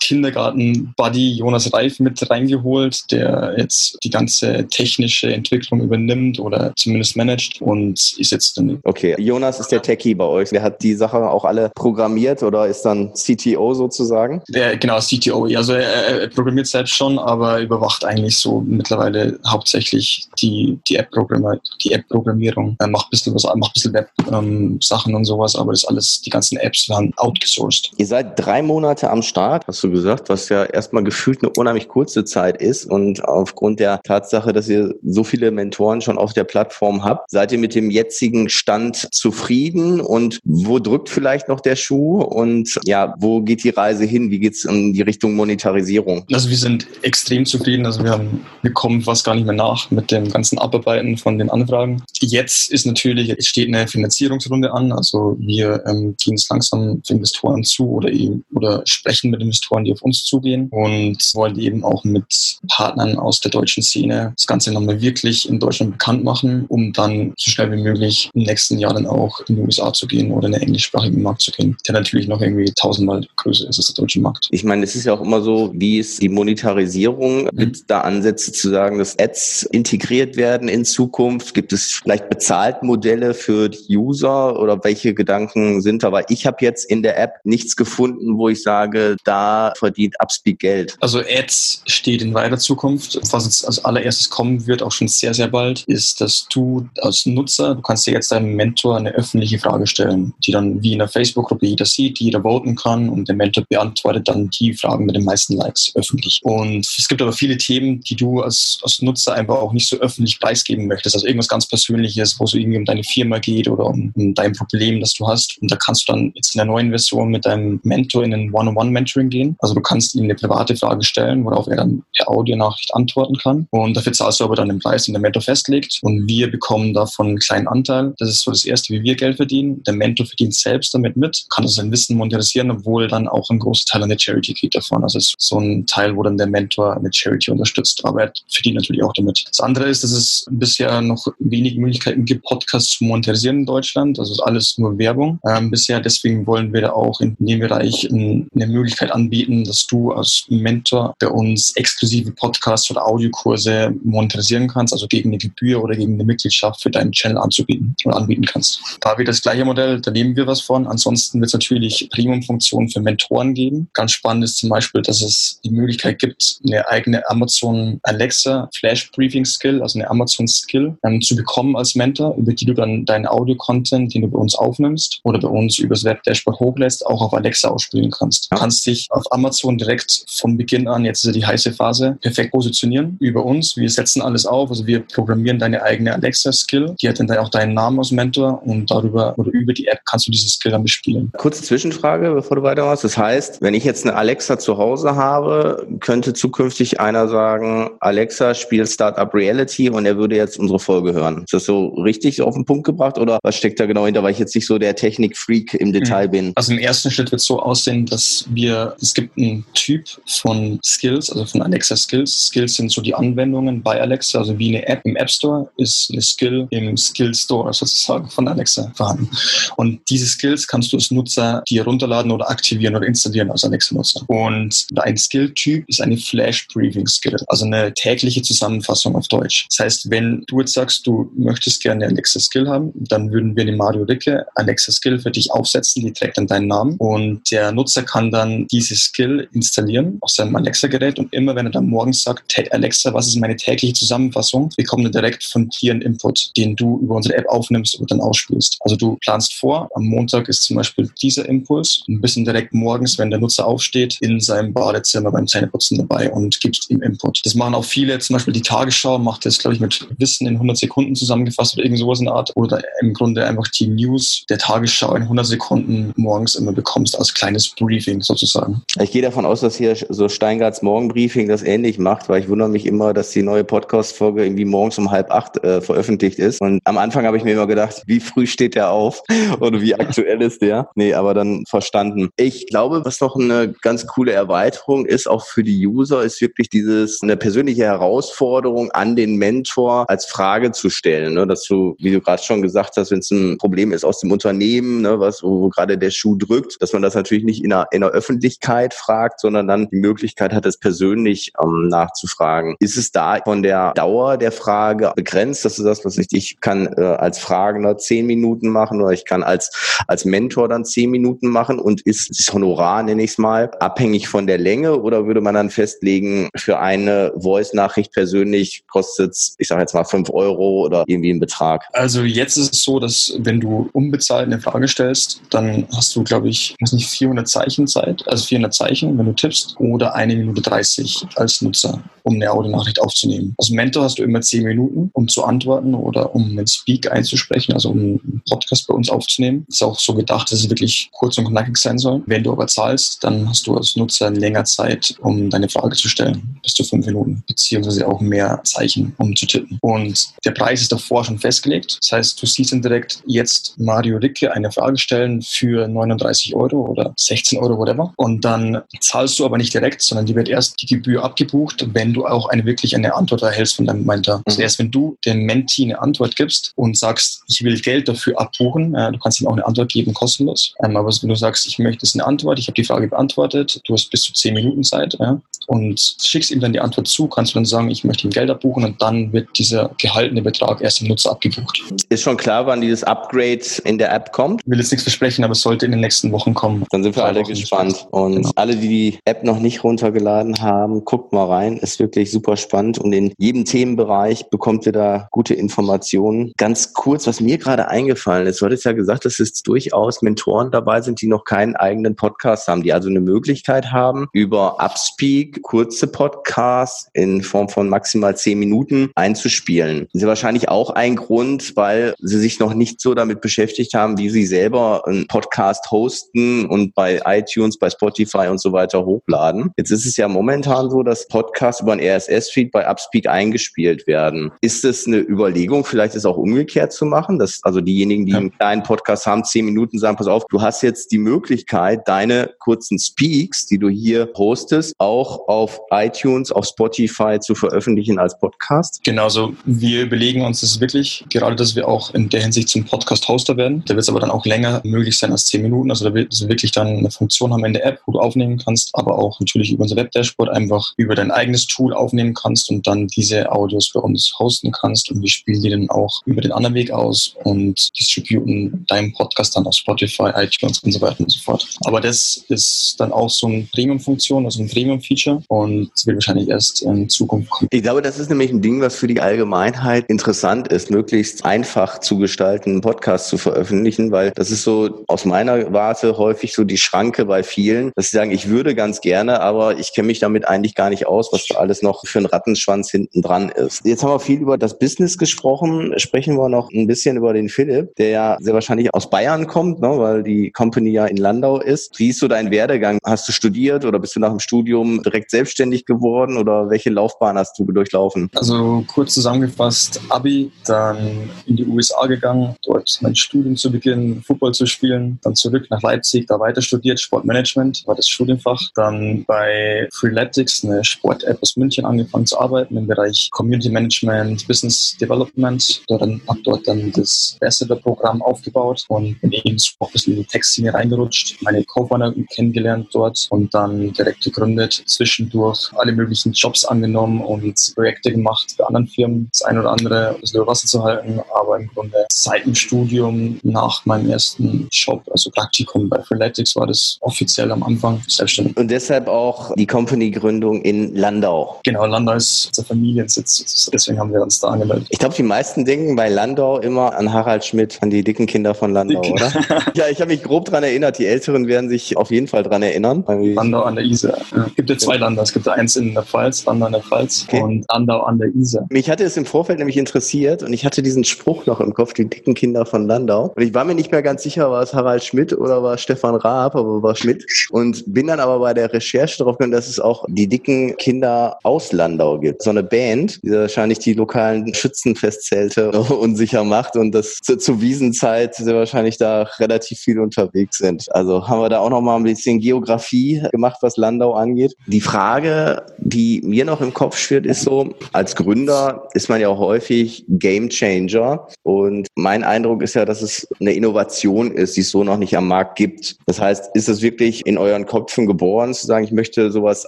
Kindergarten-Buddy 0.00 1.38
Jonas 1.38 1.72
Reif 1.72 2.00
mit 2.00 2.30
reingeholt, 2.30 3.10
der 3.10 3.54
jetzt 3.56 3.98
die 4.02 4.10
ganze 4.10 4.66
technische 4.68 5.32
Entwicklung 5.32 5.80
übernimmt 5.80 6.40
oder 6.40 6.72
zumindest 6.76 7.16
managt 7.16 7.60
und 7.60 8.18
ist 8.18 8.32
jetzt 8.32 8.56
dann. 8.58 8.80
Okay, 8.84 9.14
Jonas 9.18 9.60
ist 9.60 9.72
der 9.72 9.82
Techie 9.82 10.14
bei 10.14 10.24
euch. 10.24 10.50
Der 10.50 10.62
hat 10.62 10.82
die 10.82 10.94
Sache 10.94 11.18
auch 11.18 11.44
alle 11.44 11.70
programmiert 11.74 12.42
oder 12.42 12.66
ist 12.66 12.82
dann 12.82 13.14
CTO 13.36 13.74
sozusagen? 13.74 14.42
Der, 14.48 14.76
genau, 14.76 14.98
CTO. 14.98 15.44
Also 15.56 15.74
er, 15.74 16.20
er 16.20 16.28
programmiert 16.28 16.66
selbst 16.66 16.94
schon, 16.94 17.18
aber 17.18 17.60
überwacht 17.60 18.04
eigentlich 18.04 18.38
so 18.38 18.62
mittlerweile 18.66 19.38
hauptsächlich 19.46 20.28
die, 20.40 20.78
die 20.88 20.96
App-Programmierung. 20.96 21.60
Die 21.82 21.92
App-Programmierung. 21.92 22.76
Er 22.78 22.88
macht 22.88 23.06
ein 23.06 23.10
bisschen 23.10 23.34
was, 23.34 23.44
macht 23.44 23.54
ein 23.54 23.72
bisschen 23.74 23.92
Web-Sachen 23.94 25.10
ähm, 25.10 25.16
und 25.16 25.24
sowas, 25.24 25.56
aber 25.56 25.72
das 25.72 25.84
alles, 25.84 26.20
die 26.20 26.30
ganzen 26.30 26.58
Apps 26.58 26.88
werden 26.88 27.12
outgesourced. 27.16 27.90
Ihr 27.96 28.06
seid 28.06 28.38
drei 28.38 28.62
Monate 28.62 29.10
am 29.10 29.22
Start, 29.22 29.66
hast 29.66 29.82
du 29.82 29.90
gesagt, 29.90 30.28
was 30.28 30.48
ja 30.48 30.64
erstmal 30.64 31.04
gefühlt 31.04 31.42
eine 31.42 31.52
unheimlich 31.56 31.88
kurze 31.88 32.24
Zeit 32.24 32.60
ist 32.60 32.86
und 32.86 33.24
aufgrund 33.24 33.80
der 33.80 34.00
Tatsache, 34.02 34.52
dass 34.52 34.68
ihr 34.68 34.94
so 35.04 35.24
viele 35.24 35.50
Mentoren 35.50 36.00
schon 36.00 36.18
auf 36.18 36.32
der 36.32 36.44
Plattform 36.44 37.04
habt, 37.04 37.30
seid 37.30 37.52
ihr 37.52 37.58
mit 37.58 37.74
dem 37.74 37.90
jetzigen 37.90 38.48
Stand 38.48 39.08
zufrieden 39.12 40.00
und 40.00 40.40
wo 40.44 40.78
drückt 40.78 41.08
vielleicht 41.08 41.48
noch 41.48 41.60
der 41.60 41.76
Schuh 41.76 42.22
und 42.22 42.78
ja, 42.84 43.14
wo 43.20 43.40
geht 43.40 43.64
die 43.64 43.70
Reise 43.70 44.04
hin? 44.04 44.30
Wie 44.30 44.38
geht 44.38 44.54
es 44.54 44.64
in 44.64 44.92
die 44.92 45.02
Richtung 45.02 45.34
Monetarisierung? 45.34 46.24
Also 46.32 46.48
wir 46.48 46.56
sind 46.56 46.86
extrem 47.02 47.44
zufrieden. 47.44 47.84
Also 47.84 48.02
wir 48.04 48.10
haben, 48.10 48.44
wir 48.62 48.72
kommen 48.72 49.02
fast 49.02 49.24
gar 49.24 49.34
nicht 49.34 49.44
mehr 49.44 49.54
nach 49.54 49.90
mit 49.90 50.10
dem 50.10 50.30
ganzen 50.30 50.58
Abarbeiten 50.58 51.16
von 51.16 51.38
den 51.38 51.50
Anfragen. 51.50 52.02
Jetzt 52.20 52.70
ist 52.70 52.86
natürlich, 52.86 53.30
es 53.30 53.46
steht 53.46 53.68
eine 53.68 53.88
Finanzierungsrunde 53.88 54.72
an. 54.72 54.92
Also 54.92 55.36
wir 55.40 55.82
ähm, 55.86 56.14
gehen 56.22 56.34
es 56.34 56.48
langsam 56.48 57.02
für 57.04 57.14
Investoren 57.14 57.64
zu 57.64 57.88
oder 57.90 58.10
eben 58.10 58.44
oder 58.54 58.82
sprechen 58.84 59.30
mit 59.30 59.40
Investoren, 59.40 59.84
die 59.84 59.92
auf 59.92 60.02
uns 60.02 60.24
zugehen 60.24 60.68
und 60.70 61.18
wollen 61.34 61.58
eben 61.58 61.84
auch 61.84 62.04
mit 62.04 62.58
Partnern 62.68 63.18
aus 63.18 63.40
der 63.40 63.50
deutschen 63.50 63.82
Szene 63.82 64.32
das 64.36 64.46
Ganze 64.46 64.72
nochmal 64.72 65.00
wirklich 65.00 65.48
in 65.48 65.58
Deutschland 65.58 65.92
bekannt 65.92 66.22
machen, 66.22 66.66
um 66.68 66.92
dann 66.92 67.32
so 67.36 67.50
schnell 67.50 67.72
wie 67.72 67.82
möglich 67.82 68.30
im 68.34 68.42
nächsten 68.42 68.78
Jahr 68.78 68.94
dann 68.94 69.06
auch 69.06 69.40
in 69.48 69.56
die 69.56 69.62
USA 69.62 69.92
zu 69.92 70.06
gehen 70.06 70.30
oder 70.30 70.46
in 70.46 70.52
den 70.52 70.62
englischsprachigen 70.62 71.22
Markt 71.22 71.42
zu 71.42 71.50
gehen, 71.50 71.76
der 71.86 71.94
natürlich 71.94 72.28
noch 72.28 72.40
irgendwie 72.40 72.72
tausend 72.74 73.07
tausendmal 73.08 73.26
größer 73.36 73.68
ist 73.68 73.78
als 73.78 73.86
der 73.86 74.02
deutsche 74.02 74.20
Markt. 74.20 74.48
Ich 74.50 74.64
meine, 74.64 74.84
es 74.84 74.94
ist 74.94 75.04
ja 75.04 75.14
auch 75.14 75.20
immer 75.20 75.40
so, 75.40 75.70
wie 75.74 75.98
ist 75.98 76.22
die 76.22 76.28
Monetarisierung? 76.28 77.44
Mhm. 77.44 77.56
Gibt 77.56 77.76
es 77.76 77.86
da 77.86 78.00
Ansätze 78.00 78.52
zu 78.52 78.70
sagen, 78.70 78.98
dass 78.98 79.18
Ads 79.18 79.64
integriert 79.72 80.36
werden 80.36 80.68
in 80.68 80.84
Zukunft? 80.84 81.54
Gibt 81.54 81.72
es 81.72 82.00
vielleicht 82.02 82.28
Bezahltmodelle 82.28 83.34
für 83.34 83.68
die 83.68 83.96
User 83.96 84.58
oder 84.58 84.82
welche 84.84 85.14
Gedanken 85.14 85.80
sind 85.80 86.02
da? 86.02 86.12
Weil 86.12 86.24
ich 86.28 86.46
habe 86.46 86.58
jetzt 86.60 86.90
in 86.90 87.02
der 87.02 87.18
App 87.18 87.40
nichts 87.44 87.76
gefunden, 87.76 88.36
wo 88.36 88.48
ich 88.48 88.62
sage, 88.62 89.16
da 89.24 89.72
verdient 89.76 90.16
Upspeak 90.20 90.58
Geld. 90.58 90.96
Also 91.00 91.20
Ads 91.20 91.82
steht 91.86 92.22
in 92.22 92.34
weiter 92.34 92.58
Zukunft. 92.58 93.18
Was 93.30 93.44
jetzt 93.44 93.66
als 93.66 93.84
allererstes 93.84 94.28
kommen 94.30 94.66
wird, 94.66 94.82
auch 94.82 94.92
schon 94.92 95.08
sehr, 95.08 95.34
sehr 95.34 95.48
bald, 95.48 95.84
ist, 95.86 96.20
dass 96.20 96.46
du 96.50 96.88
als 97.00 97.26
Nutzer, 97.26 97.74
du 97.74 97.82
kannst 97.82 98.06
dir 98.06 98.12
jetzt 98.12 98.32
deinem 98.32 98.54
Mentor 98.54 98.96
eine 98.96 99.10
öffentliche 99.10 99.58
Frage 99.58 99.86
stellen, 99.86 100.34
die 100.44 100.52
dann 100.52 100.82
wie 100.82 100.92
in 100.92 100.98
der 100.98 101.08
Facebook-Gruppe 101.08 101.66
jeder 101.66 101.84
sieht, 101.84 102.18
die 102.18 102.24
jeder 102.24 102.42
voten 102.42 102.74
kann 102.74 102.97
und 103.06 103.28
der 103.28 103.36
Mentor 103.36 103.64
beantwortet 103.68 104.28
dann 104.28 104.48
die 104.50 104.72
Fragen 104.72 105.04
mit 105.04 105.14
den 105.14 105.24
meisten 105.24 105.56
Likes 105.56 105.92
öffentlich. 105.94 106.40
Und 106.42 106.86
es 106.86 107.06
gibt 107.06 107.20
aber 107.20 107.32
viele 107.32 107.58
Themen, 107.58 108.00
die 108.00 108.16
du 108.16 108.40
als, 108.40 108.78
als 108.82 109.02
Nutzer 109.02 109.34
einfach 109.34 109.56
auch 109.56 109.72
nicht 109.72 109.88
so 109.88 109.96
öffentlich 109.98 110.40
preisgeben 110.40 110.86
möchtest. 110.86 111.14
Also 111.14 111.26
irgendwas 111.26 111.48
ganz 111.48 111.66
Persönliches, 111.68 112.40
wo 112.40 112.44
es 112.44 112.54
irgendwie 112.54 112.78
um 112.78 112.84
deine 112.84 113.04
Firma 113.04 113.38
geht 113.38 113.68
oder 113.68 113.86
um, 113.86 114.12
um 114.14 114.34
dein 114.34 114.52
Problem, 114.54 115.00
das 115.00 115.12
du 115.14 115.26
hast. 115.28 115.58
Und 115.60 115.70
da 115.70 115.76
kannst 115.76 116.08
du 116.08 116.12
dann 116.12 116.32
jetzt 116.34 116.54
in 116.54 116.58
der 116.60 116.66
neuen 116.66 116.88
Version 116.88 117.28
mit 117.30 117.44
deinem 117.44 117.80
Mentor 117.82 118.24
in 118.24 118.32
ein 118.32 118.52
One-on-One-Mentoring 118.52 119.28
gehen. 119.28 119.56
Also 119.60 119.74
du 119.74 119.80
kannst 119.80 120.14
ihm 120.14 120.24
eine 120.24 120.34
private 120.34 120.76
Frage 120.76 121.04
stellen, 121.04 121.44
worauf 121.44 121.66
er 121.66 121.76
dann 121.76 122.02
per 122.16 122.28
Audionachricht 122.30 122.94
antworten 122.94 123.36
kann. 123.36 123.66
Und 123.70 123.96
dafür 123.96 124.12
zahlst 124.12 124.40
du 124.40 124.44
aber 124.44 124.56
dann 124.56 124.68
den 124.68 124.78
Preis, 124.78 125.04
den 125.04 125.14
der 125.14 125.20
Mentor 125.20 125.42
festlegt. 125.42 125.98
Und 126.02 126.26
wir 126.26 126.50
bekommen 126.50 126.94
davon 126.94 127.28
einen 127.28 127.38
kleinen 127.38 127.68
Anteil. 127.68 128.14
Das 128.18 128.28
ist 128.28 128.42
so 128.42 128.50
das 128.50 128.64
Erste, 128.64 128.94
wie 128.94 129.02
wir 129.02 129.14
Geld 129.14 129.36
verdienen. 129.36 129.82
Der 129.84 129.94
Mentor 129.94 130.26
verdient 130.26 130.54
selbst 130.54 130.94
damit 130.94 131.16
mit, 131.16 131.44
kann 131.50 131.64
also 131.64 131.74
sein 131.74 131.92
Wissen 131.92 132.16
monetarisieren, 132.16 132.70
obwohl 132.70 132.87
dann 132.96 133.28
auch 133.28 133.50
ein 133.50 133.58
großer 133.58 133.84
Teil 133.86 134.02
an 134.02 134.08
der 134.08 134.18
Charity 134.18 134.54
geht 134.54 134.74
davon. 134.74 135.02
Also 135.02 135.18
es 135.18 135.28
ist 135.28 135.36
so 135.38 135.58
ein 135.58 135.86
Teil, 135.86 136.16
wo 136.16 136.22
dann 136.22 136.38
der 136.38 136.46
Mentor 136.46 136.96
eine 136.96 137.10
Charity 137.12 137.50
unterstützt, 137.50 138.04
aber 138.04 138.22
er 138.22 138.32
verdient 138.48 138.76
natürlich 138.76 139.02
auch 139.02 139.12
damit. 139.12 139.44
Das 139.48 139.60
andere 139.60 139.88
ist, 139.88 140.04
dass 140.04 140.12
es 140.12 140.46
bisher 140.50 141.00
noch 141.00 141.26
wenig 141.38 141.76
Möglichkeiten 141.76 142.24
gibt, 142.24 142.44
Podcasts 142.44 142.98
zu 142.98 143.04
monetarisieren 143.04 143.58
in 143.60 143.66
Deutschland. 143.66 144.18
Also 144.18 144.32
ist 144.32 144.40
alles 144.40 144.78
nur 144.78 144.98
Werbung. 144.98 145.38
Ähm, 145.46 145.70
bisher 145.70 146.00
deswegen 146.00 146.46
wollen 146.46 146.72
wir 146.72 146.82
da 146.82 146.92
auch 146.92 147.20
in 147.20 147.36
dem 147.38 147.60
Bereich 147.60 148.08
eine 148.10 148.46
Möglichkeit 148.52 149.10
anbieten, 149.12 149.64
dass 149.64 149.86
du 149.86 150.12
als 150.12 150.44
Mentor 150.48 151.14
bei 151.18 151.28
uns 151.28 151.74
exklusive 151.76 152.32
Podcasts 152.32 152.90
oder 152.90 153.06
Audiokurse 153.06 153.94
monetarisieren 154.04 154.68
kannst, 154.68 154.92
also 154.92 155.06
gegen 155.06 155.30
eine 155.30 155.38
Gebühr 155.38 155.82
oder 155.82 155.96
gegen 155.96 156.14
eine 156.14 156.24
Mitgliedschaft 156.24 156.82
für 156.82 156.90
deinen 156.90 157.12
Channel 157.12 157.38
anzubieten 157.38 157.94
oder 158.04 158.16
anbieten 158.16 158.44
kannst. 158.44 158.80
Da 159.00 159.16
wird 159.18 159.28
das 159.28 159.42
gleiche 159.42 159.64
Modell, 159.64 160.00
da 160.00 160.10
nehmen 160.10 160.36
wir 160.36 160.46
was 160.46 160.60
von. 160.60 160.86
Ansonsten 160.86 161.40
wird 161.40 161.48
es 161.48 161.52
natürlich 161.52 162.08
Premium-Funktionen 162.12 162.77
für 162.86 163.00
Mentoren 163.00 163.54
geben. 163.54 163.88
Ganz 163.94 164.12
spannend 164.12 164.44
ist 164.44 164.58
zum 164.58 164.68
Beispiel, 164.68 165.02
dass 165.02 165.22
es 165.22 165.58
die 165.64 165.70
Möglichkeit 165.70 166.18
gibt, 166.18 166.60
eine 166.66 166.86
eigene 166.88 167.28
Amazon 167.30 167.98
Alexa 168.02 168.68
Flash 168.74 169.10
Briefing 169.12 169.44
Skill, 169.44 169.82
also 169.82 169.98
eine 169.98 170.08
Amazon 170.10 170.46
Skill, 170.46 170.96
ähm, 171.04 171.20
zu 171.20 171.34
bekommen 171.34 171.76
als 171.76 171.94
Mentor, 171.94 172.36
über 172.36 172.52
die 172.52 172.66
du 172.66 172.74
dann 172.74 173.04
deinen 173.04 173.26
Audio-Content, 173.26 174.14
den 174.14 174.22
du 174.22 174.28
bei 174.28 174.38
uns 174.38 174.54
aufnimmst 174.54 175.20
oder 175.24 175.38
bei 175.38 175.48
uns 175.48 175.78
übers 175.78 176.04
Web-Dashboard 176.04 176.60
hochlässt, 176.60 177.06
auch 177.06 177.22
auf 177.22 177.34
Alexa 177.34 177.68
ausspielen 177.68 178.10
kannst. 178.10 178.52
Du 178.52 178.56
kannst 178.56 178.86
dich 178.86 179.06
auf 179.10 179.24
Amazon 179.32 179.78
direkt 179.78 180.24
von 180.28 180.56
Beginn 180.56 180.86
an, 180.88 181.04
jetzt 181.04 181.20
ist 181.20 181.26
ja 181.26 181.32
die 181.32 181.46
heiße 181.46 181.72
Phase, 181.72 182.18
perfekt 182.20 182.52
positionieren 182.52 183.16
über 183.20 183.44
uns. 183.44 183.76
Wir 183.76 183.88
setzen 183.88 184.22
alles 184.22 184.46
auf, 184.46 184.70
also 184.70 184.86
wir 184.86 185.00
programmieren 185.00 185.58
deine 185.58 185.82
eigene 185.82 186.14
Alexa-Skill, 186.14 186.96
die 187.00 187.08
hat 187.08 187.18
dann 187.18 187.30
auch 187.30 187.48
deinen 187.48 187.74
Namen 187.74 187.98
als 187.98 188.10
Mentor 188.10 188.62
und 188.64 188.90
darüber 188.90 189.38
oder 189.38 189.50
über 189.52 189.72
die 189.72 189.86
App 189.86 190.00
kannst 190.04 190.26
du 190.26 190.30
diese 190.30 190.48
Skill 190.48 190.72
dann 190.72 190.82
bespielen. 190.82 191.32
Kurze 191.36 191.62
Zwischenfrage, 191.62 192.32
bevor 192.32 192.56
du 192.56 192.62
weitermachst. 192.68 193.04
Das 193.04 193.16
heißt, 193.16 193.62
wenn 193.62 193.74
ich 193.74 193.84
jetzt 193.84 194.04
eine 194.04 194.14
Alexa 194.14 194.58
zu 194.58 194.78
Hause 194.78 195.16
habe, 195.16 195.86
könnte 196.00 196.34
zukünftig 196.34 197.00
einer 197.00 197.28
sagen, 197.28 197.90
Alexa 198.00 198.54
spielt 198.54 198.88
Startup 198.88 199.32
Reality 199.32 199.90
und 199.90 200.06
er 200.06 200.16
würde 200.16 200.36
jetzt 200.36 200.58
unsere 200.58 200.78
Folge 200.78 201.12
hören. 201.12 201.42
Ist 201.44 201.54
das 201.54 201.64
so 201.64 201.88
richtig 201.94 202.42
auf 202.42 202.54
den 202.54 202.64
Punkt 202.64 202.84
gebracht 202.84 203.18
oder 203.18 203.38
was 203.42 203.56
steckt 203.56 203.80
da 203.80 203.86
genau 203.86 204.04
hinter, 204.04 204.22
weil 204.22 204.32
ich 204.32 204.38
jetzt 204.38 204.54
nicht 204.54 204.66
so 204.66 204.78
der 204.78 204.94
Technik-Freak 204.94 205.74
im 205.74 205.92
Detail 205.92 206.26
mhm. 206.26 206.30
bin? 206.30 206.52
Also 206.56 206.72
im 206.72 206.78
ersten 206.78 207.10
Schritt 207.10 207.32
wird 207.32 207.40
es 207.40 207.46
so 207.46 207.60
aussehen, 207.60 208.06
dass 208.06 208.44
wir, 208.50 208.94
es 209.00 209.14
gibt 209.14 209.36
einen 209.38 209.64
Typ 209.74 210.04
von 210.26 210.78
Skills, 210.84 211.30
also 211.30 211.46
von 211.46 211.62
Alexa 211.62 211.96
Skills. 211.96 212.46
Skills 212.46 212.74
sind 212.74 212.92
so 212.92 213.00
die 213.00 213.14
Anwendungen 213.14 213.82
bei 213.82 214.00
Alexa, 214.00 214.38
also 214.38 214.58
wie 214.58 214.68
eine 214.68 214.86
App 214.86 215.00
im 215.04 215.16
App 215.16 215.30
Store 215.30 215.70
ist 215.76 216.10
eine 216.12 216.22
Skill 216.22 216.66
im 216.70 216.96
Skill 216.96 217.34
Store 217.34 217.72
sozusagen 217.72 218.28
von 218.28 218.46
Alexa 218.46 218.92
vorhanden. 218.94 219.30
Und 219.76 220.00
diese 220.10 220.26
Skills 220.26 220.66
kannst 220.66 220.92
du 220.92 220.96
als 220.96 221.10
Nutzer 221.10 221.62
dir 221.68 221.84
runterladen 221.84 222.30
oder 222.30 222.47
aktivieren 222.48 222.96
oder 222.96 223.06
installieren 223.06 223.50
als 223.50 223.64
Alexa-Nutzer. 223.64 224.24
Und 224.28 224.86
ein 224.96 225.16
Skill-Typ 225.16 225.88
ist 225.88 226.00
eine 226.00 226.16
Flash-Briefing-Skill, 226.16 227.36
also 227.46 227.64
eine 227.64 227.92
tägliche 227.94 228.42
Zusammenfassung 228.42 229.14
auf 229.14 229.28
Deutsch. 229.28 229.66
Das 229.70 229.84
heißt, 229.84 230.10
wenn 230.10 230.44
du 230.46 230.60
jetzt 230.60 230.74
sagst, 230.74 231.06
du 231.06 231.30
möchtest 231.36 231.82
gerne 231.82 232.04
eine 232.04 232.14
Alexa-Skill 232.14 232.68
haben, 232.68 232.92
dann 232.94 233.30
würden 233.32 233.56
wir 233.56 233.62
eine 233.62 233.76
Mario 233.76 234.04
Ricke 234.04 234.46
Alexa-Skill 234.54 235.18
für 235.18 235.30
dich 235.30 235.50
aufsetzen, 235.50 236.04
die 236.04 236.12
trägt 236.12 236.38
dann 236.38 236.46
deinen 236.46 236.68
Namen 236.68 236.96
und 236.98 237.50
der 237.50 237.72
Nutzer 237.72 238.02
kann 238.02 238.30
dann 238.30 238.66
diese 238.68 238.96
Skill 238.96 239.48
installieren 239.52 240.18
auf 240.20 240.30
seinem 240.30 240.56
Alexa-Gerät 240.56 241.18
und 241.18 241.32
immer 241.32 241.54
wenn 241.54 241.66
er 241.66 241.72
dann 241.72 241.88
morgens 241.88 242.22
sagt, 242.22 242.56
hey 242.56 242.68
Alexa, 242.70 243.12
was 243.14 243.28
ist 243.28 243.36
meine 243.36 243.56
tägliche 243.56 243.94
Zusammenfassung, 243.94 244.70
bekommt 244.76 245.04
er 245.04 245.10
direkt 245.10 245.44
von 245.44 245.68
dir 245.68 245.92
einen 245.92 246.02
Input, 246.02 246.50
den 246.56 246.76
du 246.76 246.98
über 247.00 247.16
unsere 247.16 247.36
App 247.36 247.46
aufnimmst 247.48 247.96
und 247.96 248.10
dann 248.10 248.20
ausspielst. 248.20 248.78
Also 248.80 248.96
du 248.96 249.16
planst 249.16 249.54
vor, 249.54 249.88
am 249.94 250.04
Montag 250.04 250.48
ist 250.48 250.62
zum 250.62 250.76
Beispiel 250.76 251.10
dieser 251.20 251.48
Impuls, 251.48 252.02
ein 252.08 252.20
bisschen 252.20 252.37
direkt 252.44 252.74
morgens, 252.74 253.18
wenn 253.18 253.30
der 253.30 253.38
Nutzer 253.38 253.66
aufsteht, 253.66 254.18
in 254.20 254.40
seinem 254.40 254.72
Badezimmer 254.72 255.30
beim 255.30 255.46
Zähneputzen 255.46 255.98
dabei 255.98 256.30
und 256.30 256.60
gibst 256.60 256.90
ihm 256.90 257.02
Input. 257.02 257.40
Das 257.44 257.54
machen 257.54 257.74
auch 257.74 257.84
viele, 257.84 258.18
zum 258.18 258.34
Beispiel 258.34 258.54
die 258.54 258.62
Tagesschau 258.62 259.18
macht 259.18 259.46
das, 259.46 259.58
glaube 259.58 259.74
ich, 259.74 259.80
mit 259.80 260.06
Wissen 260.18 260.46
in 260.46 260.54
100 260.54 260.76
Sekunden 260.76 261.14
zusammengefasst 261.14 261.74
oder 261.74 261.84
irgend 261.84 261.98
sowas 261.98 262.18
in 262.18 262.26
der 262.26 262.34
Art. 262.34 262.52
Oder 262.54 262.82
im 263.00 263.12
Grunde 263.12 263.44
einfach 263.46 263.68
die 263.68 263.88
News 263.88 264.44
der 264.48 264.58
Tagesschau 264.58 265.14
in 265.14 265.22
100 265.22 265.46
Sekunden 265.46 266.12
morgens 266.16 266.54
immer 266.54 266.72
bekommst 266.72 267.18
als 267.18 267.32
kleines 267.34 267.68
Briefing 267.68 268.20
sozusagen. 268.22 268.82
Ich 269.00 269.12
gehe 269.12 269.22
davon 269.22 269.44
aus, 269.44 269.60
dass 269.60 269.76
hier 269.76 269.96
so 270.08 270.28
Steingarts 270.28 270.82
Morgenbriefing 270.82 271.48
das 271.48 271.62
ähnlich 271.62 271.98
macht, 271.98 272.28
weil 272.28 272.42
ich 272.42 272.48
wundere 272.48 272.68
mich 272.68 272.86
immer, 272.86 273.12
dass 273.14 273.30
die 273.30 273.42
neue 273.42 273.64
Podcast-Folge 273.64 274.44
irgendwie 274.44 274.64
morgens 274.64 274.98
um 274.98 275.10
halb 275.10 275.30
acht 275.30 275.62
äh, 275.64 275.80
veröffentlicht 275.80 276.38
ist. 276.38 276.60
Und 276.60 276.80
am 276.84 276.98
Anfang 276.98 277.26
habe 277.26 277.36
ich 277.36 277.44
mir 277.44 277.52
immer 277.52 277.66
gedacht, 277.66 278.02
wie 278.06 278.20
früh 278.20 278.46
steht 278.46 278.74
der 278.74 278.90
auf 278.90 279.22
oder 279.60 279.80
wie 279.80 279.94
aktuell 279.94 280.42
ist 280.42 280.62
der? 280.62 280.88
Nee, 280.94 281.14
aber 281.14 281.34
dann 281.34 281.64
verstanden. 281.68 282.27
Ich 282.36 282.66
glaube, 282.66 283.04
was 283.04 283.20
noch 283.20 283.36
eine 283.36 283.72
ganz 283.82 284.06
coole 284.06 284.32
Erweiterung 284.32 285.06
ist, 285.06 285.28
auch 285.28 285.46
für 285.46 285.62
die 285.62 285.86
User, 285.86 286.22
ist 286.22 286.40
wirklich 286.40 286.68
dieses, 286.68 287.22
eine 287.22 287.36
persönliche 287.36 287.84
Herausforderung 287.84 288.90
an 288.92 289.16
den 289.16 289.36
Mentor 289.36 290.08
als 290.08 290.26
Frage 290.26 290.72
zu 290.72 290.90
stellen. 290.90 291.34
Ne? 291.34 291.46
Dass 291.46 291.64
du, 291.64 291.96
wie 291.98 292.12
du 292.12 292.20
gerade 292.20 292.42
schon 292.42 292.62
gesagt 292.62 292.96
hast, 292.96 293.10
wenn 293.10 293.20
es 293.20 293.30
ein 293.30 293.58
Problem 293.58 293.92
ist 293.92 294.04
aus 294.04 294.20
dem 294.20 294.32
Unternehmen, 294.32 295.02
ne, 295.02 295.18
was, 295.20 295.42
wo, 295.42 295.62
wo 295.62 295.68
gerade 295.68 295.98
der 295.98 296.10
Schuh 296.10 296.36
drückt, 296.36 296.80
dass 296.80 296.92
man 296.92 297.02
das 297.02 297.14
natürlich 297.14 297.44
nicht 297.44 297.62
in 297.62 297.70
der, 297.70 297.88
in 297.92 298.00
der 298.00 298.10
Öffentlichkeit 298.10 298.94
fragt, 298.94 299.40
sondern 299.40 299.66
dann 299.68 299.88
die 299.90 299.96
Möglichkeit 299.96 300.52
hat, 300.52 300.66
es 300.66 300.78
persönlich 300.78 301.52
ähm, 301.62 301.88
nachzufragen. 301.88 302.76
Ist 302.80 302.96
es 302.96 303.12
da 303.12 303.38
von 303.44 303.62
der 303.62 303.92
Dauer 303.92 304.36
der 304.36 304.52
Frage 304.52 305.12
begrenzt, 305.16 305.64
dass 305.64 305.76
du 305.76 305.82
sagst, 305.82 306.04
was 306.04 306.18
ich, 306.18 306.28
ich 306.32 306.60
kann 306.60 306.86
äh, 306.96 307.02
als 307.02 307.38
Fragender 307.38 307.96
zehn 307.98 308.26
Minuten 308.26 308.68
machen 308.68 309.00
oder 309.00 309.12
ich 309.12 309.24
kann 309.24 309.42
als, 309.42 310.04
als 310.06 310.24
Mentor 310.24 310.68
dann 310.68 310.84
zehn 310.84 311.10
Minuten 311.10 311.48
machen 311.48 311.78
und 311.78 312.00
ist 312.02 312.17
das 312.26 312.52
Honorar, 312.52 313.02
nenne 313.02 313.22
ich 313.22 313.32
es 313.32 313.38
mal, 313.38 313.70
abhängig 313.80 314.28
von 314.28 314.46
der 314.46 314.58
Länge 314.58 315.00
oder 315.00 315.26
würde 315.26 315.40
man 315.40 315.54
dann 315.54 315.70
festlegen, 315.70 316.48
für 316.56 316.78
eine 316.78 317.32
Voice-Nachricht 317.36 318.12
persönlich 318.12 318.82
kostet 318.88 319.32
es, 319.32 319.54
ich 319.58 319.68
sage 319.68 319.82
jetzt 319.82 319.94
mal 319.94 320.04
fünf 320.04 320.30
Euro 320.30 320.84
oder 320.84 321.04
irgendwie 321.06 321.30
einen 321.30 321.40
Betrag? 321.40 321.84
Also 321.92 322.22
jetzt 322.22 322.56
ist 322.56 322.74
es 322.74 322.82
so, 322.82 322.98
dass 322.98 323.34
wenn 323.38 323.60
du 323.60 323.88
unbezahlt 323.92 324.46
eine 324.46 324.60
Frage 324.60 324.88
stellst, 324.88 325.40
dann 325.50 325.86
hast 325.94 326.14
du, 326.16 326.24
glaube 326.24 326.48
ich, 326.48 326.74
weiß 326.80 326.92
nicht, 326.92 327.08
400 327.08 327.46
Zeichen 327.46 327.86
Zeit, 327.86 328.26
also 328.26 328.44
400 328.44 328.74
Zeichen, 328.74 329.16
wenn 329.18 329.26
du 329.26 329.32
tippst, 329.32 329.76
oder 329.78 330.14
eine 330.14 330.34
Minute 330.34 330.62
30 330.62 331.26
als 331.36 331.62
Nutzer 331.62 332.02
um 332.28 332.34
eine 332.34 332.50
Audionachricht 332.50 333.00
aufzunehmen. 333.00 333.54
Als 333.58 333.70
Mentor 333.70 334.04
hast 334.04 334.18
du 334.18 334.22
immer 334.22 334.40
zehn 334.40 334.64
Minuten, 334.64 335.10
um 335.14 335.28
zu 335.28 335.44
antworten 335.44 335.94
oder 335.94 336.34
um 336.34 336.50
einen 336.50 336.66
Speak 336.66 337.10
einzusprechen, 337.10 337.72
also 337.72 337.90
um 337.90 337.98
einen 337.98 338.42
Podcast 338.48 338.86
bei 338.86 338.94
uns 338.94 339.08
aufzunehmen. 339.08 339.64
Ist 339.68 339.82
auch 339.82 339.98
so 339.98 340.14
gedacht, 340.14 340.52
dass 340.52 340.60
es 340.60 340.68
wirklich 340.68 341.08
kurz 341.12 341.38
und 341.38 341.46
knackig 341.46 341.78
sein 341.78 341.98
soll. 341.98 342.07
Wenn 342.26 342.42
du 342.42 342.52
aber 342.52 342.66
zahlst, 342.66 343.22
dann 343.22 343.48
hast 343.48 343.66
du 343.66 343.76
als 343.76 343.96
Nutzer 343.96 344.30
länger 344.30 344.64
Zeit, 344.64 345.14
um 345.20 345.50
deine 345.50 345.68
Frage 345.68 345.96
zu 345.96 346.08
stellen, 346.08 346.58
bis 346.62 346.74
zu 346.74 346.84
fünf 346.84 347.06
Minuten, 347.06 347.42
beziehungsweise 347.46 348.06
auch 348.06 348.20
mehr 348.20 348.60
Zeichen, 348.64 349.14
um 349.18 349.34
zu 349.34 349.46
tippen. 349.46 349.78
Und 349.80 350.28
der 350.44 350.52
Preis 350.52 350.82
ist 350.82 350.92
davor 350.92 351.24
schon 351.24 351.38
festgelegt. 351.38 351.98
Das 352.00 352.12
heißt, 352.12 352.42
du 352.42 352.46
siehst 352.46 352.72
dann 352.72 352.82
direkt 352.82 353.22
jetzt 353.26 353.74
Mario 353.78 354.18
Ricke 354.18 354.52
eine 354.52 354.70
Frage 354.70 354.98
stellen 354.98 355.42
für 355.42 355.88
39 355.88 356.54
Euro 356.54 356.86
oder 356.86 357.12
16 357.16 357.58
Euro, 357.58 357.78
whatever. 357.78 358.12
Und 358.16 358.44
dann 358.44 358.82
zahlst 359.00 359.38
du 359.38 359.44
aber 359.44 359.58
nicht 359.58 359.74
direkt, 359.74 360.02
sondern 360.02 360.26
die 360.26 360.34
wird 360.34 360.48
erst 360.48 360.80
die 360.82 360.86
Gebühr 360.86 361.24
abgebucht, 361.24 361.86
wenn 361.92 362.12
du 362.12 362.26
auch 362.26 362.48
eine 362.48 362.64
wirklich 362.64 362.94
eine 362.94 363.14
Antwort 363.14 363.42
erhältst 363.42 363.76
von 363.76 363.86
deinem 363.86 364.04
Mentor. 364.04 364.42
Also 364.44 364.58
mhm. 364.58 364.62
erst 364.62 364.78
wenn 364.78 364.90
du 364.90 365.16
dem 365.24 365.44
Mentee 365.44 365.84
eine 365.84 366.00
Antwort 366.00 366.36
gibst 366.36 366.72
und 366.76 366.96
sagst, 366.96 367.42
ich 367.46 367.62
will 367.62 367.80
Geld 367.80 368.08
dafür 368.08 368.38
abbuchen, 368.40 368.94
äh, 368.94 369.12
du 369.12 369.18
kannst 369.18 369.40
ihm 369.40 369.48
auch 369.48 369.52
eine 369.52 369.66
Antwort 369.66 369.90
geben, 369.90 370.14
kostenlos. 370.14 370.74
Ähm, 370.82 370.96
aber 370.96 371.08
wenn 371.08 371.28
du 371.28 371.34
sagst, 371.34 371.66
ich 371.66 371.78
möchte 371.78 371.97
möchtest 371.98 372.14
eine 372.14 372.26
Antwort, 372.26 372.58
ich 372.58 372.68
habe 372.68 372.74
die 372.74 372.84
Frage 372.84 373.08
beantwortet, 373.08 373.80
du 373.84 373.92
hast 373.92 374.10
bis 374.10 374.22
zu 374.22 374.32
zehn 374.32 374.54
Minuten 374.54 374.84
Zeit 374.84 375.16
ja, 375.18 375.40
und 375.66 376.00
schickst 376.20 376.50
ihm 376.50 376.60
dann 376.60 376.72
die 376.72 376.80
Antwort 376.80 377.08
zu, 377.08 377.26
kannst 377.26 377.52
du 377.52 377.58
dann 377.58 377.64
sagen, 377.64 377.90
ich 377.90 378.04
möchte 378.04 378.26
ihm 378.26 378.30
Geld 378.30 378.50
abbuchen 378.50 378.84
und 378.84 379.02
dann 379.02 379.32
wird 379.32 379.48
dieser 379.58 379.90
gehaltene 380.00 380.42
Betrag 380.42 380.80
erst 380.80 381.02
im 381.02 381.08
Nutzer 381.08 381.32
abgebucht. 381.32 381.82
Ist 382.08 382.22
schon 382.22 382.36
klar, 382.36 382.66
wann 382.66 382.80
dieses 382.80 383.02
Upgrade 383.02 383.64
in 383.84 383.98
der 383.98 384.12
App 384.14 384.32
kommt? 384.32 384.60
Ich 384.64 384.70
will 384.70 384.78
jetzt 384.78 384.92
nichts 384.92 385.02
versprechen, 385.02 385.44
aber 385.44 385.52
es 385.52 385.60
sollte 385.60 385.86
in 385.86 385.92
den 385.92 386.00
nächsten 386.00 386.30
Wochen 386.30 386.54
kommen. 386.54 386.84
Dann 386.90 387.02
sind 387.02 387.16
wir 387.16 387.24
alle 387.24 387.42
gespannt. 387.42 388.06
Und 388.10 388.36
genau. 388.36 388.50
alle, 388.54 388.76
die 388.76 388.88
die 388.88 389.18
App 389.24 389.42
noch 389.42 389.58
nicht 389.58 389.82
runtergeladen 389.82 390.60
haben, 390.62 391.04
guckt 391.04 391.32
mal 391.32 391.46
rein. 391.46 391.78
Ist 391.78 391.98
wirklich 391.98 392.30
super 392.30 392.56
spannend 392.56 392.98
und 392.98 393.12
in 393.12 393.32
jedem 393.38 393.64
Themenbereich 393.64 394.48
bekommt 394.50 394.86
ihr 394.86 394.92
da 394.92 395.28
gute 395.32 395.54
Informationen. 395.54 396.52
Ganz 396.56 396.94
kurz, 396.94 397.26
was 397.26 397.40
mir 397.40 397.58
gerade 397.58 397.88
eingefallen 397.88 398.46
ist, 398.46 398.60
du 398.60 398.66
hattest 398.66 398.84
ja 398.84 398.92
gesagt, 398.92 399.24
dass 399.24 399.40
es 399.40 399.62
durchaus 399.62 400.22
Mentoren 400.22 400.70
dabei 400.70 401.00
sind, 401.00 401.20
die 401.20 401.26
noch 401.26 401.44
keinen 401.44 401.76
eigenen 401.88 402.16
Podcast 402.16 402.68
haben, 402.68 402.82
die 402.82 402.92
also 402.92 403.08
eine 403.08 403.20
Möglichkeit 403.20 403.90
haben, 403.90 404.28
über 404.32 404.78
Upspeak 404.78 405.62
kurze 405.62 406.06
Podcasts 406.06 407.08
in 407.14 407.42
Form 407.42 407.68
von 407.68 407.88
maximal 407.88 408.36
zehn 408.36 408.58
Minuten 408.58 409.10
einzuspielen. 409.14 410.06
Das 410.12 410.22
ist 410.22 410.28
wahrscheinlich 410.28 410.68
auch 410.68 410.90
ein 410.90 411.16
Grund, 411.16 411.76
weil 411.76 412.14
sie 412.20 412.38
sich 412.38 412.60
noch 412.60 412.74
nicht 412.74 413.00
so 413.00 413.14
damit 413.14 413.40
beschäftigt 413.40 413.94
haben, 413.94 414.18
wie 414.18 414.28
sie 414.28 414.44
selber 414.44 415.06
einen 415.06 415.26
Podcast 415.26 415.90
hosten 415.90 416.66
und 416.66 416.94
bei 416.94 417.20
iTunes, 417.24 417.78
bei 417.78 417.88
Spotify 417.88 418.48
und 418.48 418.60
so 418.60 418.72
weiter 418.72 419.06
hochladen. 419.06 419.72
Jetzt 419.78 419.90
ist 419.90 420.04
es 420.04 420.16
ja 420.16 420.28
momentan 420.28 420.90
so, 420.90 421.02
dass 421.02 421.26
Podcasts 421.28 421.80
über 421.80 421.92
ein 421.92 422.00
RSS-Feed 422.00 422.70
bei 422.70 422.88
Upspeak 422.88 423.26
eingespielt 423.26 424.06
werden. 424.06 424.52
Ist 424.60 424.84
es 424.84 425.06
eine 425.06 425.18
Überlegung, 425.18 425.84
vielleicht 425.84 426.14
es 426.14 426.26
auch 426.26 426.36
umgekehrt 426.36 426.92
zu 426.92 427.06
machen, 427.06 427.38
dass 427.38 427.60
also 427.62 427.80
diejenigen, 427.80 428.26
die 428.26 428.32
ja. 428.32 428.38
einen 428.38 428.52
kleinen 428.52 428.82
Podcast 428.82 429.26
haben, 429.26 429.44
zehn 429.44 429.64
Minuten 429.64 429.98
sagen, 429.98 430.16
pass 430.16 430.26
auf, 430.26 430.44
du 430.50 430.60
hast 430.60 430.82
jetzt 430.82 431.12
die 431.12 431.18
Möglichkeit, 431.18 431.77
deine 432.04 432.50
kurzen 432.58 432.98
Speaks, 432.98 433.66
die 433.66 433.78
du 433.78 433.88
hier 433.88 434.28
hostest, 434.36 434.94
auch 434.98 435.46
auf 435.48 435.80
iTunes, 435.90 436.50
auf 436.50 436.66
Spotify 436.66 437.38
zu 437.40 437.54
veröffentlichen 437.54 438.18
als 438.18 438.38
Podcast? 438.38 439.02
Genauso. 439.04 439.54
Wir 439.64 440.02
überlegen 440.02 440.44
uns 440.44 440.60
das 440.60 440.80
wirklich, 440.80 441.24
gerade, 441.30 441.56
dass 441.56 441.76
wir 441.76 441.86
auch 441.86 442.12
in 442.14 442.28
der 442.28 442.42
Hinsicht 442.42 442.68
zum 442.68 442.84
Podcast-Hoster 442.84 443.56
werden. 443.56 443.82
Da 443.86 443.94
wird 443.94 444.02
es 444.02 444.08
aber 444.08 444.20
dann 444.20 444.30
auch 444.30 444.44
länger 444.44 444.80
möglich 444.84 445.18
sein 445.18 445.32
als 445.32 445.46
zehn 445.46 445.62
Minuten. 445.62 445.90
Also 445.90 446.04
da 446.04 446.14
wird 446.14 446.32
es 446.32 446.48
wirklich 446.48 446.72
dann 446.72 446.88
eine 446.88 447.10
Funktion 447.10 447.52
haben 447.52 447.64
in 447.64 447.74
der 447.74 447.86
App, 447.86 448.00
wo 448.06 448.12
du 448.12 448.20
aufnehmen 448.20 448.58
kannst, 448.58 448.90
aber 448.94 449.18
auch 449.18 449.38
natürlich 449.40 449.72
über 449.72 449.82
unser 449.82 449.96
Web-Dashboard 449.96 450.50
einfach 450.50 450.92
über 450.96 451.14
dein 451.14 451.30
eigenes 451.30 451.66
Tool 451.66 451.94
aufnehmen 451.94 452.34
kannst 452.34 452.70
und 452.70 452.86
dann 452.86 453.06
diese 453.06 453.50
Audios 453.52 453.90
bei 453.92 454.00
uns 454.00 454.32
hosten 454.38 454.72
kannst 454.72 455.10
und 455.10 455.22
wir 455.22 455.28
spielen 455.28 455.62
die 455.62 455.70
dann 455.70 455.90
auch 455.90 456.20
über 456.26 456.40
den 456.40 456.52
anderen 456.52 456.74
Weg 456.74 456.90
aus 456.90 457.34
und 457.44 457.88
distributen 457.98 458.84
deinen 458.88 459.12
Podcast 459.12 459.56
dann 459.56 459.66
auf 459.66 459.74
Spotify, 459.74 460.30
iTunes 460.34 460.80
und 460.80 460.92
so 460.92 461.00
weiter 461.00 461.20
und 461.20 461.30
so 461.30 461.38
fort. 461.40 461.57
Aber 461.84 462.00
das 462.00 462.44
ist 462.48 462.96
dann 462.98 463.12
auch 463.12 463.30
so 463.30 463.46
eine 463.46 463.66
Premium-Funktion, 463.72 464.44
also 464.44 464.62
ein 464.62 464.68
Premium-Feature 464.68 465.42
und 465.48 465.90
wird 466.04 466.16
wahrscheinlich 466.16 466.48
erst 466.48 466.82
in 466.82 467.08
Zukunft 467.08 467.50
kommen. 467.50 467.68
Ich 467.72 467.82
glaube, 467.82 468.02
das 468.02 468.18
ist 468.18 468.28
nämlich 468.28 468.50
ein 468.50 468.62
Ding, 468.62 468.80
was 468.80 468.96
für 468.96 469.06
die 469.06 469.20
Allgemeinheit 469.20 470.06
interessant 470.08 470.68
ist, 470.68 470.90
möglichst 470.90 471.44
einfach 471.44 472.00
zu 472.00 472.18
gestalten, 472.18 472.70
einen 472.70 472.80
Podcast 472.80 473.28
zu 473.28 473.38
veröffentlichen, 473.38 474.10
weil 474.10 474.32
das 474.32 474.50
ist 474.50 474.62
so 474.62 475.04
aus 475.06 475.24
meiner 475.24 475.72
Warte 475.72 476.16
häufig 476.18 476.54
so 476.54 476.64
die 476.64 476.78
Schranke 476.78 477.24
bei 477.24 477.42
vielen, 477.42 477.92
dass 477.94 478.10
sie 478.10 478.16
sagen, 478.16 478.30
ich 478.30 478.48
würde 478.48 478.74
ganz 478.74 479.00
gerne, 479.00 479.40
aber 479.40 479.78
ich 479.78 479.94
kenne 479.94 480.06
mich 480.06 480.18
damit 480.18 480.46
eigentlich 480.46 480.74
gar 480.74 480.90
nicht 480.90 481.06
aus, 481.06 481.32
was 481.32 481.46
da 481.46 481.56
alles 481.56 481.82
noch 481.82 482.04
für 482.06 482.18
ein 482.18 482.26
Rattenschwanz 482.26 482.90
hinten 482.90 483.22
dran 483.22 483.48
ist. 483.50 483.84
Jetzt 483.84 484.02
haben 484.02 484.10
wir 484.10 484.20
viel 484.20 484.40
über 484.40 484.58
das 484.58 484.78
Business 484.78 485.18
gesprochen, 485.18 485.94
sprechen 485.96 486.36
wir 486.36 486.48
noch 486.48 486.70
ein 486.72 486.86
bisschen 486.86 487.16
über 487.16 487.32
den 487.32 487.48
Philipp, 487.48 487.94
der 487.96 488.08
ja 488.10 488.36
sehr 488.40 488.54
wahrscheinlich 488.54 488.94
aus 488.94 489.10
Bayern 489.10 489.46
kommt, 489.46 489.80
ne, 489.80 489.98
weil 489.98 490.22
die 490.22 490.50
Company 490.50 490.90
ja 490.90 491.06
in 491.06 491.16
Landau 491.16 491.47
ist. 491.56 491.98
Wie 491.98 492.08
ist 492.08 492.20
so 492.20 492.28
dein 492.28 492.50
Werdegang? 492.50 492.98
Hast 493.04 493.28
du 493.28 493.32
studiert 493.32 493.84
oder 493.84 493.98
bist 493.98 494.14
du 494.14 494.20
nach 494.20 494.30
dem 494.30 494.40
Studium 494.40 495.02
direkt 495.02 495.30
selbstständig 495.30 495.86
geworden 495.86 496.36
oder 496.36 496.68
welche 496.68 496.90
Laufbahn 496.90 497.38
hast 497.38 497.58
du 497.58 497.64
durchlaufen? 497.64 498.30
Also 498.34 498.84
kurz 498.86 499.14
zusammengefasst, 499.14 500.00
Abi, 500.10 500.50
dann 500.66 501.30
in 501.46 501.56
die 501.56 501.64
USA 501.66 502.06
gegangen, 502.06 502.54
dort 502.64 502.98
mein 503.00 503.16
Studium 503.16 503.56
zu 503.56 503.72
beginnen, 503.72 504.22
Football 504.26 504.52
zu 504.52 504.66
spielen, 504.66 505.18
dann 505.22 505.34
zurück 505.34 505.66
nach 505.70 505.82
Leipzig, 505.82 506.26
da 506.26 506.38
weiter 506.38 506.62
studiert, 506.62 507.00
Sportmanagement 507.00 507.86
war 507.86 507.94
das 507.94 508.08
Studienfach, 508.08 508.60
dann 508.74 509.24
bei 509.26 509.88
Freeletics, 509.92 510.64
eine 510.64 510.84
Sport-App 510.84 511.38
aus 511.42 511.56
München, 511.56 511.84
angefangen 511.84 512.26
zu 512.26 512.38
arbeiten 512.38 512.76
im 512.76 512.86
Bereich 512.86 513.28
Community 513.32 513.70
Management, 513.70 514.46
Business 514.46 514.96
Development, 515.00 515.82
dann, 515.88 516.20
hab 516.28 516.36
dort 516.44 516.66
dann 516.68 516.92
das 516.92 517.36
Ambassador-Programm 517.40 518.22
aufgebaut 518.22 518.84
und 518.88 519.20
bin 519.20 519.32
eben 519.32 519.56
auch 519.78 519.88
ein 519.88 519.92
bisschen 519.92 520.14
in 520.14 520.20
die 520.20 520.26
Tech-Szene 520.26 520.74
reingerutscht, 520.74 521.37
meine 521.40 521.64
Co-Founder 521.64 522.14
kennengelernt 522.34 522.88
dort 522.92 523.26
und 523.30 523.54
dann 523.54 523.92
direkt 523.92 524.22
gegründet, 524.22 524.82
zwischendurch 524.86 525.70
alle 525.76 525.92
möglichen 525.92 526.32
Jobs 526.32 526.64
angenommen 526.64 527.20
und 527.20 527.54
Projekte 527.74 528.12
gemacht 528.12 528.52
für 528.56 528.66
anderen 528.66 528.86
Firmen, 528.86 529.28
das 529.32 529.42
ein 529.42 529.58
oder 529.58 529.70
andere 529.70 530.16
bisschen 530.20 530.40
über 530.40 530.50
Wasser 530.50 530.66
zu 530.66 530.82
halten, 530.82 531.20
aber 531.34 531.58
im 531.58 531.68
Grunde 531.68 532.06
seit 532.12 532.44
dem 532.44 532.54
Studium 532.54 533.40
nach 533.42 533.84
meinem 533.86 534.10
ersten 534.10 534.68
Job, 534.70 535.02
also 535.10 535.30
Praktikum 535.30 535.88
bei 535.88 536.02
Freeletics 536.02 536.56
war 536.56 536.66
das 536.66 536.98
offiziell 537.00 537.50
am 537.52 537.62
Anfang 537.62 538.02
selbstständig. 538.06 538.56
Und 538.56 538.70
deshalb 538.70 539.08
auch 539.08 539.54
die 539.54 539.66
Company-Gründung 539.66 540.62
in 540.62 540.94
Landau. 540.94 541.60
Genau, 541.64 541.86
Landau 541.86 542.14
ist 542.14 542.46
unser 542.48 542.64
Familiensitz, 542.64 543.68
deswegen 543.72 543.98
haben 543.98 544.12
wir 544.12 544.22
uns 544.22 544.40
da 544.40 544.48
angemeldet. 544.48 544.86
Ich 544.90 544.98
glaube, 544.98 545.14
die 545.14 545.22
meisten 545.22 545.64
denken 545.64 545.96
bei 545.96 546.08
Landau 546.08 546.58
immer 546.58 546.94
an 546.94 547.12
Harald 547.12 547.44
Schmidt, 547.44 547.78
an 547.80 547.90
die 547.90 548.02
dicken 548.02 548.26
Kinder 548.26 548.54
von 548.54 548.72
Landau, 548.72 549.00
oder? 549.00 549.32
ja, 549.74 549.88
ich 549.88 550.00
habe 550.00 550.12
mich 550.12 550.22
grob 550.22 550.46
daran 550.46 550.64
erinnert. 550.64 550.98
Die 550.98 551.06
Älteren 551.28 551.46
werden 551.46 551.68
sich 551.68 551.94
auf 551.94 552.10
jeden 552.10 552.26
Fall 552.26 552.42
daran 552.42 552.62
erinnern. 552.62 553.04
Landau 553.06 553.60
an 553.60 553.76
der 553.76 553.84
Isar. 553.84 554.16
Ja. 554.34 554.46
Es 554.46 554.54
gibt 554.54 554.70
ja 554.70 554.78
zwei 554.78 554.96
Landau. 554.96 555.22
Es 555.22 555.32
gibt 555.34 555.46
eins 555.46 555.76
in 555.76 555.92
der 555.92 556.02
Pfalz, 556.02 556.46
Landau 556.46 556.66
an 556.66 556.72
der 556.72 556.80
Pfalz 556.80 557.26
okay. 557.28 557.42
und 557.42 557.66
Landau 557.70 558.00
an 558.00 558.18
der 558.18 558.34
Isar. 558.34 558.66
Mich 558.70 558.88
hatte 558.88 559.04
es 559.04 559.18
im 559.18 559.26
Vorfeld 559.26 559.58
nämlich 559.58 559.76
interessiert 559.76 560.42
und 560.42 560.54
ich 560.54 560.64
hatte 560.64 560.82
diesen 560.82 561.04
Spruch 561.04 561.44
noch 561.44 561.60
im 561.60 561.74
Kopf, 561.74 561.92
die 561.92 562.08
dicken 562.08 562.32
Kinder 562.32 562.64
von 562.64 562.86
Landau. 562.86 563.34
Und 563.36 563.42
ich 563.42 563.52
war 563.52 563.66
mir 563.66 563.74
nicht 563.74 563.92
mehr 563.92 564.02
ganz 564.02 564.22
sicher, 564.22 564.50
war 564.50 564.62
es 564.62 564.72
Harald 564.72 565.04
Schmidt 565.04 565.34
oder 565.34 565.62
war 565.62 565.74
es 565.74 565.82
Stefan 565.82 566.14
Raab, 566.14 566.56
aber 566.56 566.82
war 566.82 566.96
Schmidt. 566.96 567.26
Und 567.50 567.84
bin 567.86 568.06
dann 568.06 568.20
aber 568.20 568.38
bei 568.38 568.54
der 568.54 568.72
Recherche 568.72 569.18
darauf 569.18 569.36
gekommen, 569.36 569.52
dass 569.52 569.68
es 569.68 569.78
auch 569.78 570.06
die 570.08 570.28
dicken 570.28 570.76
Kinder 570.78 571.38
aus 571.42 571.72
Landau 571.72 572.18
gibt. 572.18 572.42
So 572.42 572.48
eine 572.50 572.62
Band, 572.62 573.22
die 573.22 573.32
wahrscheinlich 573.32 573.80
die 573.80 573.92
lokalen 573.92 574.54
Schützenfestzelte 574.54 575.70
unsicher 575.72 576.42
macht 576.42 576.76
und 576.76 576.92
das 576.92 577.18
zu, 577.22 577.36
zur 577.36 577.60
Wiesenzeit 577.60 578.34
sehr 578.34 578.54
wahrscheinlich 578.54 578.96
da 578.96 579.28
relativ 579.38 579.78
viel 579.78 579.98
unterwegs 579.98 580.58
sind. 580.58 580.86
Also 580.94 581.17
haben 581.26 581.40
wir 581.40 581.48
da 581.48 581.60
auch 581.60 581.70
noch 581.70 581.80
mal 581.80 581.96
ein 581.96 582.04
bisschen 582.04 582.38
Geografie 582.38 583.22
gemacht, 583.32 583.58
was 583.62 583.76
Landau 583.76 584.12
angeht. 584.12 584.54
Die 584.66 584.80
Frage, 584.80 585.64
die 585.78 586.20
mir 586.24 586.44
noch 586.44 586.60
im 586.60 586.74
Kopf 586.74 586.96
schwirrt, 586.98 587.26
ist 587.26 587.42
so, 587.42 587.70
als 587.92 588.14
Gründer 588.14 588.88
ist 588.92 589.08
man 589.08 589.20
ja 589.20 589.28
auch 589.28 589.38
häufig 589.38 590.04
Game 590.08 590.48
Changer 590.50 591.26
und 591.42 591.88
mein 591.94 592.22
Eindruck 592.22 592.62
ist 592.62 592.74
ja, 592.74 592.84
dass 592.84 593.02
es 593.02 593.26
eine 593.40 593.52
Innovation 593.52 594.32
ist, 594.32 594.56
die 594.56 594.60
es 594.60 594.70
so 594.70 594.84
noch 594.84 594.98
nicht 594.98 595.16
am 595.16 595.28
Markt 595.28 595.56
gibt. 595.56 595.96
Das 596.06 596.20
heißt, 596.20 596.50
ist 596.54 596.68
es 596.68 596.82
wirklich 596.82 597.26
in 597.26 597.38
euren 597.38 597.66
Köpfen 597.66 598.06
geboren, 598.06 598.54
zu 598.54 598.66
sagen, 598.66 598.84
ich 598.84 598.92
möchte 598.92 599.30
sowas 599.30 599.66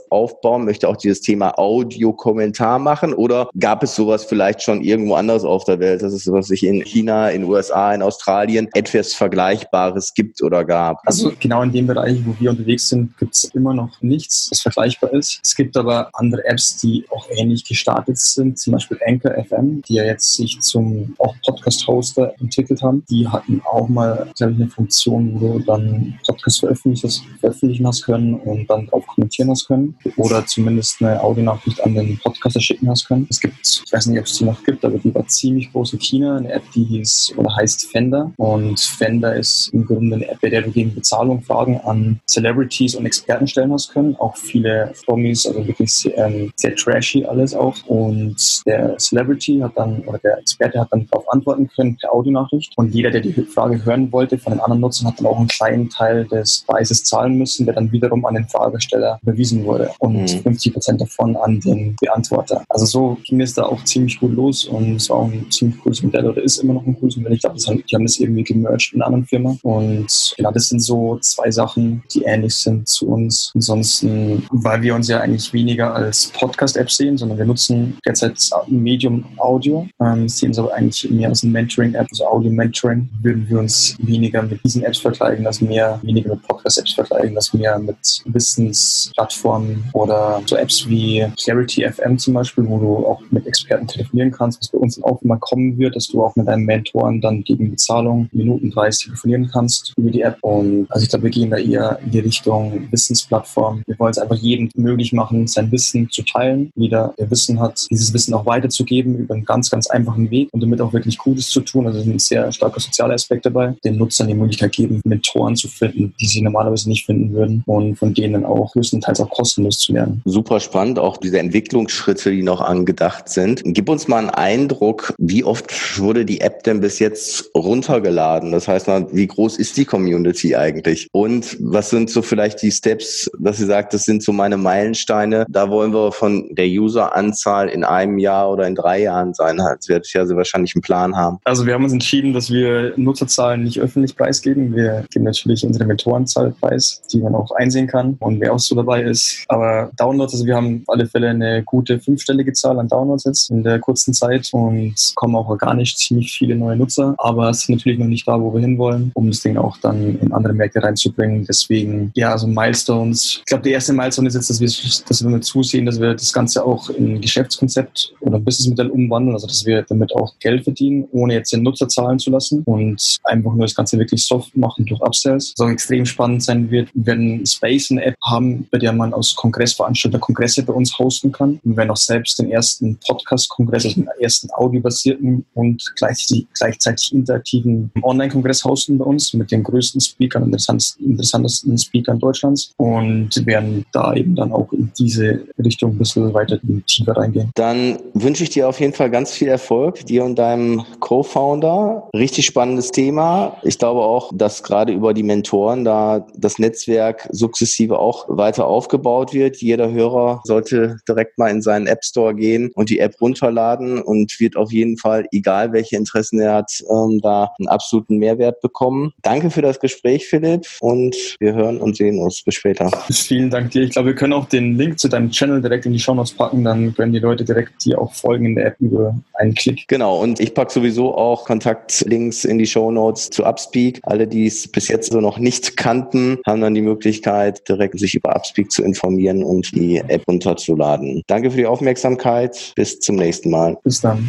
aufbauen, 0.10 0.64
möchte 0.64 0.88
auch 0.88 0.96
dieses 0.96 1.20
Thema 1.20 1.58
Audio-Kommentar 1.58 2.78
machen 2.78 3.14
oder 3.14 3.48
gab 3.58 3.82
es 3.82 3.94
sowas 3.94 4.24
vielleicht 4.24 4.62
schon 4.62 4.82
irgendwo 4.82 5.14
anders 5.14 5.44
auf 5.44 5.64
der 5.64 5.80
Welt, 5.80 6.02
dass 6.02 6.12
es 6.12 6.24
sowas 6.24 6.46
sich 6.46 6.64
in 6.64 6.82
China, 6.82 7.30
in 7.30 7.44
USA, 7.44 7.94
in 7.94 8.02
Australien 8.02 8.68
etwas 8.74 9.14
Vergleichbares 9.14 10.14
gibt 10.14 10.42
oder 10.42 10.64
gab? 10.64 11.00
Also 11.04 11.32
genau 11.40 11.62
in 11.62 11.72
dem 11.72 11.87
Bereich, 11.87 12.20
wo 12.24 12.35
wir 12.38 12.50
unterwegs 12.50 12.88
sind, 12.88 13.16
gibt 13.18 13.35
es 13.35 13.44
immer 13.44 13.74
noch 13.74 14.00
nichts, 14.00 14.48
was 14.50 14.61
vergleichbar 14.61 15.12
ist. 15.12 15.40
Es 15.42 15.55
gibt 15.55 15.76
aber 15.76 16.11
andere 16.14 16.44
Apps, 16.44 16.76
die 16.79 17.05
auch 17.11 17.26
ähnlich 17.31 17.64
gestartet 17.64 18.18
sind, 18.18 18.59
zum 18.59 18.74
Beispiel 18.74 18.98
Anchor 19.07 19.33
FM, 19.44 19.83
die 19.83 19.94
ja 19.94 20.05
jetzt 20.05 20.35
sich 20.35 20.61
zum 20.61 21.14
auch 21.18 21.35
Podcast-Hoster 21.44 22.35
entwickelt 22.40 22.83
haben. 22.83 23.05
Die 23.11 23.26
hatten 23.26 23.62
auch 23.64 23.88
mal, 23.88 24.31
glaube 24.37 24.53
ich, 24.53 24.61
eine 24.61 24.68
Funktion, 24.68 25.40
wo 25.40 25.59
du 25.59 25.64
dann 25.64 26.18
Podcast 26.26 26.61
veröffentlichen 26.61 27.87
hast 27.87 28.05
können 28.05 28.35
und 28.35 28.68
dann 28.68 28.87
drauf 28.87 29.07
kommentieren 29.07 29.50
hast 29.50 29.66
können 29.66 29.96
oder 30.16 30.46
zumindest 30.46 31.03
eine 31.03 31.22
Audionachricht 31.22 31.83
an 31.83 31.94
den 31.94 32.18
Podcaster 32.18 32.61
schicken 32.61 32.88
hast 32.88 33.07
können. 33.07 33.26
Es 33.31 33.40
gibt, 33.40 33.83
ich 33.87 33.92
weiß 33.92 34.07
nicht, 34.07 34.18
ob 34.18 34.26
es 34.26 34.35
die 34.35 34.44
noch 34.44 34.62
gibt, 34.64 34.85
aber 34.85 34.98
die 34.98 35.14
war 35.14 35.26
ziemlich 35.26 35.72
groß 35.72 35.94
in 35.94 35.98
China, 36.00 36.37
eine 36.37 36.53
App, 36.53 36.62
die 36.74 36.85
hieß 36.85 37.35
oder 37.37 37.55
heißt 37.57 37.87
Fender 37.90 38.33
und 38.37 38.79
Fender 38.81 39.35
ist 39.37 39.70
im 39.72 39.85
Grunde 39.87 40.16
eine 40.16 40.29
App, 40.29 40.40
bei 40.40 40.50
der 40.50 40.62
du 40.62 40.70
gegen 40.70 40.94
Bezahlung 40.94 41.29
Fragen 41.38 41.80
an 41.80 42.20
Celebrities 42.26 42.94
und 42.94 43.06
Experten 43.06 43.46
stellen 43.46 43.72
hast 43.72 43.92
können, 43.92 44.16
auch 44.16 44.36
viele 44.36 44.92
Promis, 45.04 45.46
also 45.46 45.66
wirklich 45.66 45.92
sehr, 45.92 46.16
ähm, 46.18 46.52
sehr 46.56 46.74
trashy 46.76 47.24
alles 47.24 47.54
auch. 47.54 47.76
Und 47.86 48.62
der 48.66 48.96
Celebrity 48.98 49.60
hat 49.60 49.72
dann, 49.76 50.00
oder 50.00 50.18
der 50.18 50.38
Experte 50.38 50.80
hat 50.80 50.88
dann 50.90 51.06
darauf 51.10 51.28
antworten 51.32 51.68
können 51.68 51.96
per 51.96 52.12
Audionachricht. 52.12 52.72
Und 52.76 52.94
jeder, 52.94 53.10
der 53.10 53.20
die 53.20 53.32
Frage 53.32 53.84
hören 53.84 54.10
wollte 54.12 54.38
von 54.38 54.52
den 54.52 54.60
anderen 54.60 54.80
Nutzern, 54.80 55.08
hat 55.08 55.18
dann 55.18 55.26
auch 55.26 55.38
einen 55.38 55.48
kleinen 55.48 55.88
Teil 55.88 56.26
des 56.26 56.64
Preises 56.66 57.04
zahlen 57.04 57.36
müssen, 57.38 57.66
der 57.66 57.74
dann 57.74 57.90
wiederum 57.92 58.24
an 58.24 58.34
den 58.34 58.48
Fragesteller 58.48 59.18
überwiesen 59.22 59.64
wurde. 59.64 59.90
Und 59.98 60.22
mhm. 60.22 60.42
50 60.42 60.72
Prozent 60.72 61.00
davon 61.00 61.36
an 61.36 61.60
den 61.60 61.96
Beantworter. 62.00 62.64
Also 62.68 62.86
so 62.86 63.18
ging 63.24 63.40
es 63.40 63.54
da 63.54 63.64
auch 63.64 63.82
ziemlich 63.84 64.18
gut 64.18 64.32
los 64.32 64.64
und 64.64 64.96
es 64.96 65.10
war 65.10 65.18
auch 65.18 65.30
ein 65.30 65.50
ziemlich 65.50 65.78
cooles 65.80 66.02
Modell 66.02 66.26
oder 66.26 66.42
ist 66.42 66.58
immer 66.58 66.74
noch 66.74 66.86
ein 66.86 66.98
cooles 66.98 67.16
Modell. 67.16 67.34
Ich 67.34 67.42
glaube, 67.42 67.56
die 67.58 67.94
haben 67.94 68.04
das 68.04 68.18
irgendwie 68.18 68.44
gemerged 68.44 68.92
in 68.92 69.00
einer 69.00 69.06
anderen 69.06 69.26
Firma. 69.26 69.56
Und 69.62 70.34
genau, 70.36 70.50
das 70.52 70.68
sind 70.68 70.80
so 70.80 71.18
zwei 71.20 71.50
Sachen, 71.50 72.02
die 72.12 72.22
ähnlich 72.22 72.54
sind 72.54 72.88
zu 72.88 73.09
uns. 73.09 73.52
Ansonsten, 73.54 74.46
weil 74.50 74.83
wir 74.83 74.94
uns 74.94 75.09
ja 75.09 75.20
eigentlich 75.20 75.52
weniger 75.52 75.94
als 75.94 76.28
Podcast-App 76.28 76.90
sehen, 76.90 77.18
sondern 77.18 77.38
wir 77.38 77.44
nutzen 77.44 77.98
derzeit 78.04 78.38
Medium 78.66 79.24
Audio, 79.38 79.87
ähm, 80.00 80.28
sehen 80.28 80.48
uns 80.48 80.59
aber 80.59 80.74
eigentlich 80.74 81.11
mehr 81.11 81.28
als 81.28 81.42
ein 81.42 81.52
Mentoring-App, 81.52 82.06
also 82.11 82.26
Audio-Mentoring, 82.26 83.09
würden 83.22 83.46
wir 83.48 83.59
uns 83.59 83.96
weniger 84.00 84.42
mit 84.42 84.62
diesen 84.64 84.83
Apps 84.83 84.98
vergleichen, 84.98 85.46
als 85.46 85.61
mehr 85.61 85.98
weniger 86.02 86.30
mit 86.30 86.42
Podcast-Apps 86.46 86.94
vergleichen, 86.94 87.37
als 87.37 87.52
mehr 87.52 87.78
mit 87.78 87.96
Wissensplattformen 88.24 89.85
oder 89.92 90.42
so 90.46 90.56
Apps 90.56 90.88
wie 90.88 91.26
Clarity 91.42 91.88
FM 91.90 92.18
zum 92.18 92.35
Beispiel, 92.35 92.66
wo 92.66 92.78
du 92.78 93.06
auch 93.06 93.20
mit 93.30 93.46
Experten 93.46 93.87
telefonieren 93.87 94.30
kannst, 94.30 94.61
was 94.61 94.68
bei 94.68 94.78
uns 94.78 95.02
auch 95.02 95.22
immer 95.22 95.38
kommen 95.38 95.78
wird, 95.78 95.96
dass 95.96 96.09
du 96.09 96.22
auch 96.22 96.35
mit 96.37 96.48
deinen 96.48 96.64
Mentoren 96.64 97.20
dann 97.20 97.42
gegen 97.42 97.70
Bezahlung 97.70 98.28
minutenpreis 98.33 98.98
telefonieren 98.98 99.50
kannst 99.52 99.92
über 99.96 100.11
die 100.11 100.22
App. 100.22 100.38
Und 100.42 100.87
also 100.90 100.99
ich 101.02 101.10
glaube, 101.10 101.24
wir 101.24 101.30
gehen 101.30 101.50
da 101.50 101.56
eher 101.56 101.98
in 102.04 102.10
die 102.10 102.20
Richtung 102.20 102.88
Wissensplattform. 102.90 103.82
Wir 103.86 103.98
wollen 103.98 104.10
es 104.10 104.18
einfach 104.18 104.36
jedem 104.36 104.70
möglich 104.74 105.12
machen, 105.12 105.46
sein 105.46 105.70
Wissen 105.72 106.08
zu 106.10 106.22
teilen. 106.22 106.72
Jeder, 106.74 107.14
der 107.18 107.30
Wissen 107.30 107.60
hat, 107.60 107.86
dieses 107.90 108.12
Wissen 108.12 108.34
auch 108.34 108.46
weiterzugeben 108.46 109.18
über 109.18 109.34
einen 109.34 109.44
ganz, 109.44 109.70
ganz 109.70 109.88
einfachen 109.88 110.30
Weg 110.30 110.48
und 110.52 110.62
damit 110.62 110.80
auch 110.80 110.92
wirklich 110.92 111.18
Gutes 111.18 111.48
zu 111.48 111.60
tun. 111.60 111.86
Also 111.86 112.00
ein 112.00 112.18
sehr 112.18 112.50
starker 112.52 112.80
sozialer 112.80 113.14
Aspekt 113.14 113.46
dabei, 113.46 113.74
den 113.84 113.96
Nutzern 113.96 114.28
die 114.28 114.34
Möglichkeit 114.34 114.72
geben, 114.72 115.00
Mentoren 115.04 115.56
zu 115.56 115.68
finden, 115.68 116.14
die 116.20 116.26
sie 116.26 116.42
normalerweise 116.42 116.88
nicht 116.88 117.06
finden 117.06 117.32
würden 117.32 117.62
und 117.66 117.96
von 117.96 118.14
denen 118.14 118.44
auch 118.44 118.72
größtenteils 118.72 119.20
auch 119.20 119.30
kostenlos 119.30 119.78
zu 119.78 119.92
lernen. 119.92 120.22
Super 120.24 120.60
spannend, 120.60 120.98
auch 120.98 121.16
diese 121.16 121.38
Entwicklungsschritte, 121.38 122.30
die 122.30 122.42
noch 122.42 122.60
angedacht 122.60 123.28
sind. 123.28 123.62
Gib 123.64 123.88
uns 123.88 124.08
mal 124.08 124.18
einen 124.18 124.30
Eindruck, 124.30 125.14
wie 125.18 125.44
oft 125.44 125.98
wurde 125.98 126.24
die 126.24 126.40
App 126.40 126.62
denn 126.64 126.80
bis 126.80 126.98
jetzt 126.98 127.50
runtergeladen? 127.54 128.52
Das 128.52 128.68
heißt 128.68 128.86
mal, 128.86 129.06
wie 129.12 129.26
groß 129.26 129.58
ist 129.58 129.76
die 129.76 129.84
Community 129.84 130.56
eigentlich? 130.56 130.89
Und 131.12 131.57
was 131.61 131.90
sind 131.90 132.11
so 132.11 132.22
vielleicht 132.22 132.62
die 132.62 132.70
Steps, 132.70 133.31
dass 133.38 133.59
sie 133.59 133.66
sagt, 133.66 133.94
das 133.94 134.05
sind 134.05 134.22
so 134.22 134.33
meine 134.33 134.57
Meilensteine? 134.57 135.46
Da 135.48 135.70
wollen 135.70 135.92
wir 135.92 136.12
von 136.12 136.48
der 136.55 136.66
Useranzahl 136.66 137.68
in 137.68 137.85
einem 137.85 138.18
Jahr 138.18 138.50
oder 138.50 138.66
in 138.66 138.74
drei 138.74 139.03
Jahren 139.03 139.35
sein. 139.35 139.57
Das 139.57 139.88
wird 139.88 140.12
ja 140.12 140.26
sie 140.26 140.37
wahrscheinlich 140.37 140.74
einen 140.74 140.83
Plan 140.83 141.16
haben. 141.16 141.38
Also 141.44 141.66
wir 141.66 141.74
haben 141.74 141.85
uns 141.85 141.92
entschieden, 141.92 142.33
dass 142.33 142.50
wir 142.50 142.92
Nutzerzahlen 142.96 143.62
nicht 143.62 143.81
öffentlich 143.81 144.16
preisgeben. 144.16 144.74
Wir 144.74 145.05
geben 145.11 145.24
natürlich 145.24 145.64
unsere 145.64 145.85
Mentorenzahl 145.87 146.55
preis, 146.61 147.03
die 147.12 147.18
man 147.18 147.35
auch 147.35 147.50
einsehen 147.53 147.87
kann 147.87 148.16
und 148.20 148.40
wer 148.40 148.53
auch 148.53 148.59
so 148.59 148.74
dabei 148.74 149.03
ist. 149.03 149.44
Aber 149.48 149.90
Downloads, 149.96 150.35
also 150.35 150.46
wir 150.46 150.57
haben 150.57 150.83
auf 150.87 150.94
alle 150.94 151.07
Fälle 151.07 151.29
eine 151.29 151.62
gute 151.64 151.98
fünfstellige 151.98 152.53
Zahl 152.53 152.79
an 152.79 152.88
Downloads 152.88 153.24
jetzt 153.24 153.50
in 153.50 153.62
der 153.62 153.79
kurzen 153.79 154.14
Zeit 154.14 154.48
und 154.53 154.94
kommen 155.14 155.37
auch 155.37 155.48
organisch 155.48 155.96
ziemlich 155.96 156.33
viele 156.33 156.57
neue 156.57 156.76
Nutzer. 156.76 157.14
Aber 157.18 157.50
es 157.50 157.62
ist 157.62 157.70
natürlich 157.70 157.98
noch 157.98 158.07
nicht 158.07 158.26
da, 158.26 158.40
wo 158.40 158.53
wir 158.53 158.61
hinwollen, 158.61 159.11
um 159.14 159.29
das 159.29 159.40
Ding 159.40 159.57
auch 159.57 159.76
dann 159.79 160.18
in 160.20 160.33
andere 160.33 160.53
Märkte 160.53 160.79
reinzubringen. 160.82 161.44
Deswegen, 161.44 162.10
ja, 162.14 162.32
also 162.32 162.46
Milestones. 162.46 163.38
Ich 163.38 163.44
glaube, 163.46 163.62
der 163.64 163.72
erste 163.72 163.92
Milestone 163.92 164.28
ist 164.28 164.34
jetzt, 164.34 164.50
dass 164.50 164.60
wir, 164.60 164.68
dass 165.08 165.24
wir 165.24 165.40
zusehen, 165.40 165.86
dass 165.86 166.00
wir 166.00 166.14
das 166.14 166.32
Ganze 166.32 166.64
auch 166.64 166.90
in 166.90 167.20
Geschäftskonzept 167.20 168.14
oder 168.20 168.38
Businessmodell 168.38 168.90
umwandeln, 168.90 169.34
also 169.34 169.46
dass 169.46 169.64
wir 169.64 169.82
damit 169.82 170.14
auch 170.14 170.34
Geld 170.38 170.64
verdienen, 170.64 171.06
ohne 171.12 171.34
jetzt 171.34 171.52
den 171.52 171.62
Nutzer 171.62 171.88
zahlen 171.88 172.18
zu 172.18 172.30
lassen 172.30 172.62
und 172.64 173.18
einfach 173.24 173.52
nur 173.52 173.66
das 173.66 173.74
Ganze 173.74 173.98
wirklich 173.98 174.24
soft 174.24 174.56
machen 174.56 174.86
durch 174.86 175.00
Upsells. 175.00 175.54
Was 175.56 175.66
auch 175.66 175.70
extrem 175.70 176.06
spannend 176.06 176.42
sein 176.42 176.70
wird, 176.70 176.88
wir 176.94 177.06
werden 177.06 177.46
Space 177.46 177.90
eine 177.90 178.04
App 178.04 178.14
haben, 178.22 178.66
bei 178.70 178.78
der 178.78 178.92
man 178.92 179.12
als 179.12 179.34
Kongressveranstalter 179.34 180.18
Kongresse 180.18 180.62
bei 180.62 180.72
uns 180.72 180.98
hosten 180.98 181.32
kann. 181.32 181.60
Wir 181.62 181.76
werden 181.76 181.90
auch 181.90 181.96
selbst 181.96 182.38
den 182.38 182.50
ersten 182.50 182.98
Podcast-Kongress, 183.06 183.84
also 183.84 184.02
den 184.02 184.08
ersten 184.20 184.50
audiobasierten 184.52 185.44
und 185.54 185.82
gleichzeitig, 185.96 186.46
gleichzeitig 186.54 187.12
interaktiven 187.12 187.90
Online-Kongress 188.02 188.64
hosten 188.64 188.98
bei 188.98 189.04
uns 189.04 189.32
mit 189.34 189.50
den 189.50 189.62
größten 189.62 190.00
Speakern, 190.00 190.44
interessantesten, 190.44 190.69
interessantesten 190.78 191.78
Speakern 191.78 192.18
Deutschlands 192.18 192.72
und 192.76 193.30
werden 193.46 193.85
da 193.92 194.14
eben 194.14 194.35
dann 194.35 194.52
auch 194.52 194.72
in 194.72 194.90
diese 194.98 195.42
Richtung 195.62 195.92
ein 195.92 195.98
bisschen 195.98 196.33
weiter 196.35 196.59
tiefer 196.87 197.16
reingehen. 197.16 197.50
Dann 197.54 197.98
wünsche 198.14 198.42
ich 198.42 198.50
dir 198.50 198.68
auf 198.68 198.80
jeden 198.80 198.92
Fall 198.92 199.11
ganz 199.11 199.33
viel 199.33 199.48
Erfolg, 199.48 200.04
dir 200.06 200.24
und 200.24 200.38
deinem 200.38 200.85
Co-Founder. 201.00 202.09
Richtig 202.14 202.46
spannendes 202.46 202.90
Thema. 202.90 203.56
Ich 203.62 203.78
glaube 203.78 204.00
auch, 204.00 204.33
dass 204.35 204.62
gerade 204.62 204.92
über 204.92 205.14
die 205.14 205.22
Mentoren 205.22 205.85
da 205.85 206.26
das 206.37 206.59
Netzwerk 206.59 207.28
sukzessive 207.33 207.98
auch 207.98 208.26
weiter 208.28 208.66
aufgebaut 208.66 209.33
wird. 209.33 209.56
Jeder 209.56 209.90
Hörer 209.90 210.40
sollte 210.44 210.98
direkt 211.09 211.38
mal 211.38 211.50
in 211.50 211.62
seinen 211.62 211.87
App 211.87 212.04
Store 212.04 212.35
gehen 212.35 212.70
und 212.74 212.90
die 212.90 212.98
App 212.98 213.20
runterladen 213.20 214.00
und 214.02 214.38
wird 214.40 214.56
auf 214.56 214.72
jeden 214.72 214.96
Fall, 214.96 215.26
egal 215.33 215.72
welche 215.72 215.96
Interessen 215.96 216.40
er 216.40 216.54
hat, 216.54 216.83
ähm, 216.90 217.20
da 217.22 217.50
einen 217.59 217.68
absoluten 217.68 218.18
Mehrwert 218.18 218.61
bekommen. 218.61 219.12
Danke 219.22 219.50
für 219.50 219.62
das 219.62 219.80
Gespräch, 219.80 220.26
Philipp, 220.28 220.59
und 220.80 221.16
wir 221.38 221.54
hören 221.54 221.78
und 221.78 221.96
sehen 221.96 222.18
uns. 222.18 222.42
Bis 222.42 222.54
später. 222.54 222.90
Vielen 223.10 223.50
Dank 223.50 223.70
dir. 223.70 223.82
Ich 223.82 223.90
glaube, 223.90 224.08
wir 224.08 224.14
können 224.14 224.32
auch 224.32 224.46
den 224.46 224.76
Link 224.76 224.98
zu 224.98 225.08
deinem 225.08 225.30
Channel 225.30 225.60
direkt 225.60 225.86
in 225.86 225.92
die 225.92 225.98
Show 225.98 226.14
Notes 226.14 226.32
packen. 226.32 226.64
Dann 226.64 226.94
können 226.94 227.12
die 227.12 227.18
Leute 227.18 227.44
direkt 227.44 227.84
dir 227.84 228.00
auch 228.00 228.12
folgen 228.12 228.46
in 228.46 228.54
der 228.54 228.66
App 228.66 228.76
über 228.80 229.18
einen 229.34 229.54
Klick. 229.54 229.86
Genau. 229.88 230.20
Und 230.20 230.40
ich 230.40 230.54
packe 230.54 230.72
sowieso 230.72 231.14
auch 231.14 231.44
Kontaktlinks 231.44 232.44
in 232.44 232.58
die 232.58 232.66
Show 232.66 232.90
Notes 232.90 233.30
zu 233.30 233.44
Upspeak. 233.44 234.00
Alle, 234.02 234.26
die 234.26 234.46
es 234.46 234.68
bis 234.68 234.88
jetzt 234.88 235.12
so 235.12 235.20
noch 235.20 235.38
nicht 235.38 235.76
kannten, 235.76 236.38
haben 236.46 236.60
dann 236.60 236.74
die 236.74 236.82
Möglichkeit, 236.82 237.68
direkt 237.68 237.98
sich 237.98 238.14
über 238.14 238.34
Upspeak 238.34 238.70
zu 238.70 238.82
informieren 238.82 239.42
und 239.42 239.74
die 239.74 239.98
App 239.98 240.26
runterzuladen. 240.28 241.22
Danke 241.26 241.50
für 241.50 241.56
die 241.56 241.66
Aufmerksamkeit. 241.66 242.72
Bis 242.76 243.00
zum 243.00 243.16
nächsten 243.16 243.50
Mal. 243.50 243.76
Bis 243.82 244.00
dann. 244.00 244.28